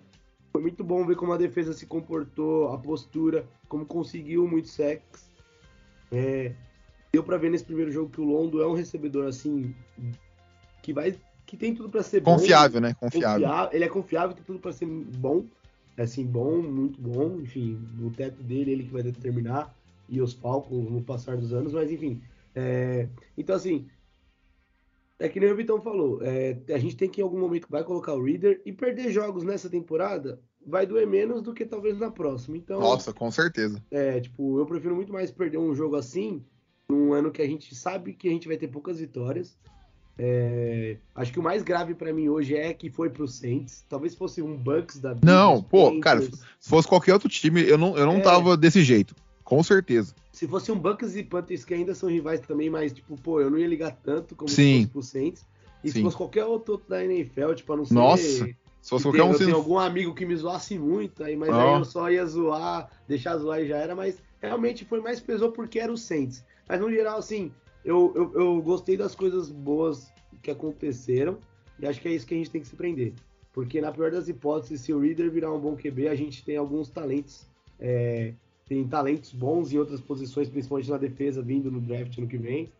[0.52, 5.30] Foi muito bom ver como a defesa se comportou, a postura, como conseguiu muito sexo.
[6.10, 6.52] É,
[7.12, 9.74] deu para ver nesse primeiro jogo que o Londo é um recebedor assim
[10.82, 11.14] que vai
[11.46, 12.94] que tem tudo para ser confiável, bom, né?
[12.94, 13.48] Confiável.
[13.48, 13.70] confiável.
[13.72, 15.44] Ele é confiável, tem tudo para ser bom,
[15.98, 17.40] assim bom, muito bom.
[17.40, 19.74] Enfim, o teto dele ele que vai determinar
[20.08, 22.22] e os Falcons no passar dos anos, mas enfim.
[22.54, 23.86] É, então assim,
[25.20, 27.84] é que nem o Vitão falou, é, a gente tem que em algum momento vai
[27.84, 32.10] colocar o Reader e perder jogos nessa temporada vai doer menos do que talvez na
[32.10, 32.56] próxima.
[32.56, 33.82] Então, Nossa, com certeza.
[33.90, 36.42] É, tipo, eu prefiro muito mais perder um jogo assim,
[36.88, 39.56] num ano que a gente sabe que a gente vai ter poucas vitórias.
[40.18, 43.84] É, acho que o mais grave para mim hoje é que foi pro Saints.
[43.88, 46.00] Talvez fosse um Bucks da Não, pô, Panthers.
[46.02, 46.20] cara,
[46.58, 49.14] se fosse qualquer outro time, eu não, eu não é, tava desse jeito.
[49.50, 50.14] Com certeza.
[50.30, 53.50] Se fosse um Bucks e Panthers que ainda são rivais também, mas tipo, pô, eu
[53.50, 54.54] não ia ligar tanto como Sim.
[54.54, 55.46] se fosse pro Saints.
[55.82, 55.94] E Sim.
[55.94, 58.22] se fosse qualquer outro da NFL, tipo, a não ser Nossa.
[58.22, 58.56] Se
[58.88, 59.32] fosse qualquer um.
[59.32, 62.88] Eu tenho algum amigo que me zoasse muito, aí, mas aí eu só ia zoar,
[63.08, 66.44] deixar zoar e já era, mas realmente foi mais pesou porque era o Saints.
[66.68, 67.50] Mas no geral, assim,
[67.84, 71.38] eu, eu, eu gostei das coisas boas que aconteceram
[71.80, 73.14] e acho que é isso que a gente tem que se prender.
[73.52, 76.56] Porque na pior das hipóteses, se o Reader virar um bom QB, a gente tem
[76.56, 77.48] alguns talentos.
[77.80, 78.32] É,
[78.70, 82.70] tem talentos bons em outras posições, principalmente na defesa, vindo no draft no que vem.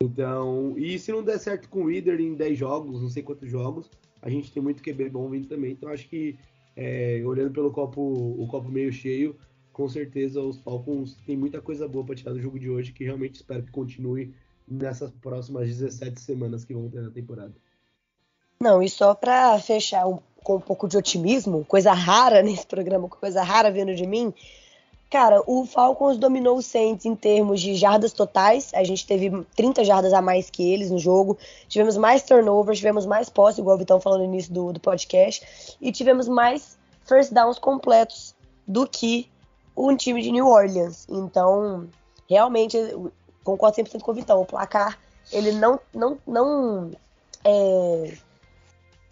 [0.00, 3.48] Então, e se não der certo com o Reader em 10 jogos, não sei quantos
[3.48, 3.88] jogos,
[4.20, 5.70] a gente tem muito QB bom vindo também.
[5.70, 6.36] Então acho que
[6.74, 9.36] é, olhando pelo copo, o copo meio cheio,
[9.72, 13.04] com certeza os Falcons têm muita coisa boa para tirar do jogo de hoje, que
[13.04, 14.34] realmente espero que continue
[14.66, 17.54] nessas próximas 17 semanas que vão ter na temporada.
[18.60, 23.08] Não, e só para fechar um, com um pouco de otimismo, coisa rara nesse programa,
[23.08, 24.34] coisa rara vindo de mim,
[25.08, 28.72] Cara, o Falcons dominou o Saints em termos de jardas totais.
[28.74, 31.38] A gente teve 30 jardas a mais que eles no jogo.
[31.68, 35.76] Tivemos mais turnovers, tivemos mais posse, igual o Vitão falou no início do, do podcast.
[35.80, 38.34] E tivemos mais first downs completos
[38.66, 39.30] do que
[39.76, 41.06] um time de New Orleans.
[41.08, 41.88] Então,
[42.28, 42.76] realmente,
[43.44, 44.40] concordo 100% com o Vitão.
[44.40, 44.98] O placar,
[45.30, 46.90] ele não, não, não
[47.44, 48.12] é,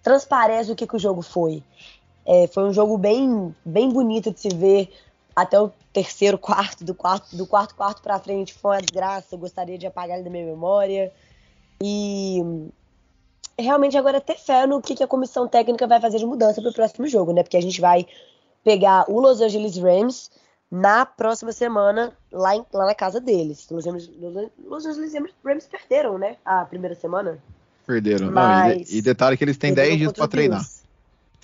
[0.02, 1.62] transparece o que, que o jogo foi.
[2.26, 4.92] É, foi um jogo bem, bem bonito de se ver
[5.36, 9.36] até o terceiro quarto, do quarto, do quarto quarto para frente foi uma desgraça.
[9.36, 11.12] Eu gostaria de apagar ele da minha memória.
[11.80, 12.42] E
[13.56, 16.70] realmente agora ter fé no que, que a comissão técnica vai fazer de mudança para
[16.70, 17.44] o próximo jogo, né?
[17.44, 18.06] Porque a gente vai
[18.64, 20.30] pegar o Los Angeles Rams
[20.68, 23.68] na próxima semana lá, em, lá na casa deles.
[23.70, 24.10] Los Angeles,
[24.64, 25.14] Los Angeles
[25.44, 26.36] Rams perderam, né?
[26.44, 27.38] A primeira semana.
[27.86, 28.32] Perderam.
[28.32, 30.66] Mas, Não, e, e, detalhe que eles têm 10 dias para treinar.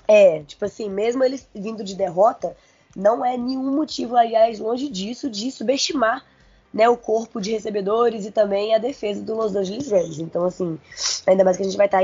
[0.08, 2.56] É, tipo assim, mesmo eles vindo de derrota,
[2.96, 6.24] não é nenhum motivo, aliás, longe disso, de subestimar
[6.72, 10.18] né, o corpo de recebedores e também a defesa do Los Angeles Rams.
[10.18, 10.78] Então, assim,
[11.26, 12.02] ainda mais que a gente vai estar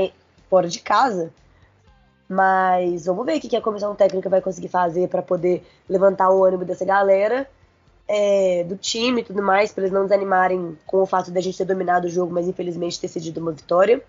[0.49, 1.31] fora de casa.
[2.29, 6.43] Mas vamos ver o que a comissão técnica vai conseguir fazer para poder levantar o
[6.43, 7.49] ânimo dessa galera,
[8.05, 11.41] é, do time e tudo mais, para eles não desanimarem com o fato de a
[11.41, 14.03] gente ter dominado o jogo, mas infelizmente ter cedido uma vitória.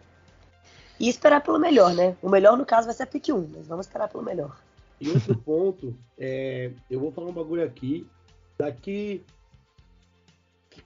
[0.99, 2.16] E esperar pelo melhor, né?
[2.20, 4.57] O melhor, no caso, vai ser a pick 1, mas vamos esperar pelo melhor.
[5.01, 8.07] E outro ponto, é, eu vou falar um bagulho aqui.
[8.59, 9.22] Daqui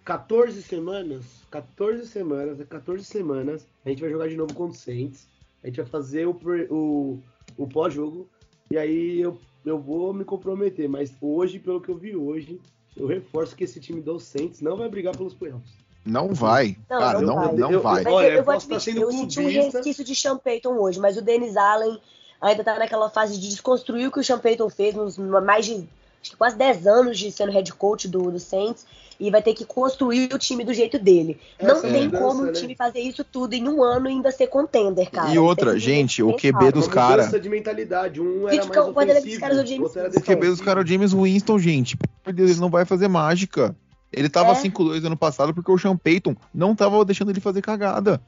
[0.04, 5.28] 14 semanas, 14 semanas, 14 semanas, a gente vai jogar de novo contra o Saints.
[5.62, 6.38] A gente vai fazer o,
[6.70, 7.18] o,
[7.56, 8.28] o pós-jogo.
[8.70, 10.88] E aí eu, eu vou me comprometer.
[10.88, 12.60] Mas hoje, pelo que eu vi hoje,
[12.96, 15.72] eu reforço que esse time do Saints não vai brigar pelos playoffs.
[16.04, 17.54] Não vai, não, cara, não, não vai.
[17.54, 18.04] Não, vai.
[18.04, 21.22] Eu, eu, eu, vou admitir, eu senti um resquício de Sean Payton hoje, mas o
[21.22, 21.96] Dennis Allen
[22.42, 25.88] ainda tá naquela fase de desconstruir o que o Sean Payton fez nos mais de
[26.36, 28.84] quase 10 anos de sendo head coach do, do Saints
[29.18, 31.38] e vai ter que construir o time do jeito dele.
[31.58, 32.50] Essa não é tem mudança, como né?
[32.50, 35.32] o time fazer isso tudo em um ano e ainda ser contender, cara.
[35.32, 37.30] E outra, gente, o QB dos caras.
[37.30, 40.86] de mentalidade, um era mais ofensivo, caras, o, James o QB dos caras é o
[40.88, 41.96] James Winston, gente.
[42.26, 43.76] Meu Deus, ele não vai fazer mágica.
[44.12, 44.54] Ele tava é.
[44.54, 48.20] 5-2 ano passado porque o Sean Payton não tava deixando ele fazer cagada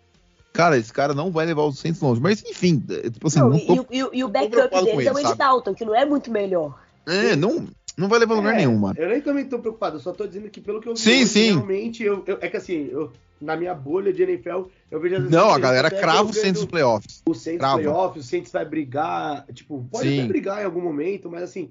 [0.54, 2.20] cara, esse cara não vai levar os Saints longe.
[2.20, 5.12] Mas enfim, é, tipo assim, não, não tô, e, e, e, o backup dele é
[5.12, 6.78] o Ed Dalton, que não é muito melhor.
[7.06, 7.66] É, não,
[7.98, 8.94] não vai levar é, lugar nenhum, mano.
[8.98, 11.26] Eu nem também tô preocupado, eu só tô dizendo que pelo que eu vi, sim,
[11.26, 11.52] sim.
[11.52, 15.30] realmente, eu, eu, é que assim, eu, na minha bolha de NFL, eu vejo as
[15.30, 17.22] Não, a galera crava o Saints nos playoffs.
[17.28, 17.78] O Saints crava.
[17.78, 20.20] playoffs, o Saints vai brigar, tipo, pode Sim.
[20.20, 21.70] até brigar em algum momento, mas assim,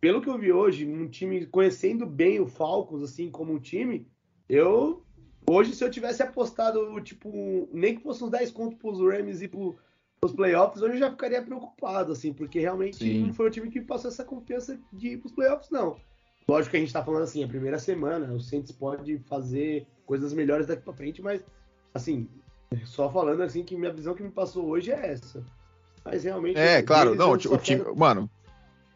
[0.00, 4.06] pelo que eu vi hoje, um time conhecendo bem o Falcons, assim, como um time,
[4.48, 5.03] eu.
[5.48, 9.48] Hoje, se eu tivesse apostado, tipo, nem que fosse uns 10 contos pros Rams e
[9.48, 9.76] pro,
[10.20, 13.26] pros playoffs, hoje eu já ficaria preocupado, assim, porque realmente Sim.
[13.26, 15.96] não foi o time que passou essa confiança de ir pros playoffs, não.
[16.48, 20.32] Lógico que a gente tá falando assim, a primeira semana, o Saints pode fazer coisas
[20.32, 21.42] melhores daqui para frente, mas
[21.92, 22.28] assim,
[22.84, 25.42] só falando assim que minha visão que me passou hoje é essa.
[26.04, 26.58] Mas realmente.
[26.58, 27.96] É, claro, não, o time, quero...
[27.96, 28.28] mano,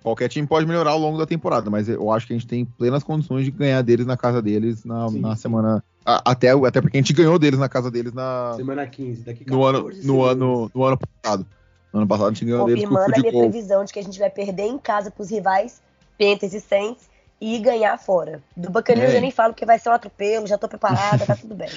[0.02, 2.64] qualquer time pode melhorar ao longo da temporada, mas eu acho que a gente tem
[2.64, 5.82] plenas condições de ganhar deles na casa deles na, na semana.
[6.24, 8.54] Até, até porque a gente ganhou deles na casa deles na.
[8.56, 11.46] Semana 15, daqui 14 no ano, no ano, no ano passado.
[11.92, 14.02] No ano passado a gente ganhou deles com o a minha previsão de que a
[14.02, 15.82] gente vai perder em casa pros rivais
[16.18, 18.42] Panthers e Saints e ganhar fora.
[18.56, 19.16] Do Buccaneers é.
[19.18, 21.70] eu nem falo que vai ser um atropelo, já tô preparada, tá tudo bem.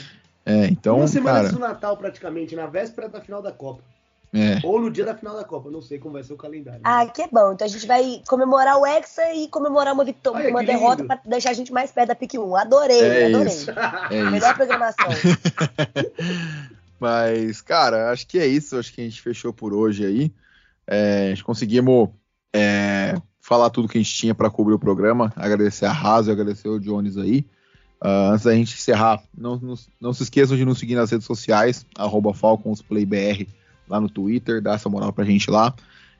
[0.45, 0.97] É, então.
[0.97, 1.49] Uma semana cara...
[1.49, 3.83] do Natal, praticamente, na véspera da final da Copa.
[4.33, 4.59] É.
[4.63, 6.79] Ou no dia da final da Copa, não sei como vai ser o calendário.
[6.83, 7.51] Ah, que é bom.
[7.51, 11.49] Então a gente vai comemorar o Hexa e comemorar uma vitória, uma derrota para deixar
[11.49, 12.55] a gente mais perto da pick 1.
[12.55, 13.53] Adorei, é adorei.
[13.53, 13.71] Isso.
[14.09, 14.55] É Melhor isso.
[14.55, 15.07] programação.
[16.97, 18.77] Mas, cara, acho que é isso.
[18.77, 20.31] Acho que a gente fechou por hoje aí.
[20.87, 22.09] É, a gente conseguimos
[22.53, 25.33] é, falar tudo que a gente tinha para cobrir o programa.
[25.35, 27.45] Agradecer a Raso, agradecer o Jones aí.
[28.01, 31.27] Uh, antes da gente encerrar, não, não, não, se esqueçam de nos seguir nas redes
[31.27, 31.85] sociais,
[32.33, 33.47] FalconsPlayBR
[33.91, 35.73] lá no Twitter, dá essa moral pra gente lá.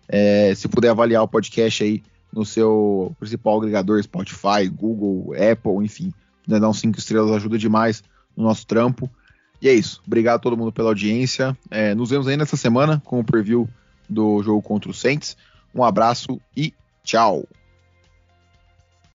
[0.08, 6.14] É, se puder avaliar o podcast aí no seu principal agregador, Spotify, Google, Apple, enfim,
[6.48, 8.04] né, dar uns 5 estrelas ajuda demais
[8.36, 9.10] no nosso trampo.
[9.62, 10.02] E é isso.
[10.06, 11.58] Obrigado a todo mundo pela audiência.
[11.70, 13.70] É, nos vemos aí nessa semana com o preview
[14.10, 15.38] do jogo contra o Saints.
[15.74, 17.48] Um abraço e Tchau.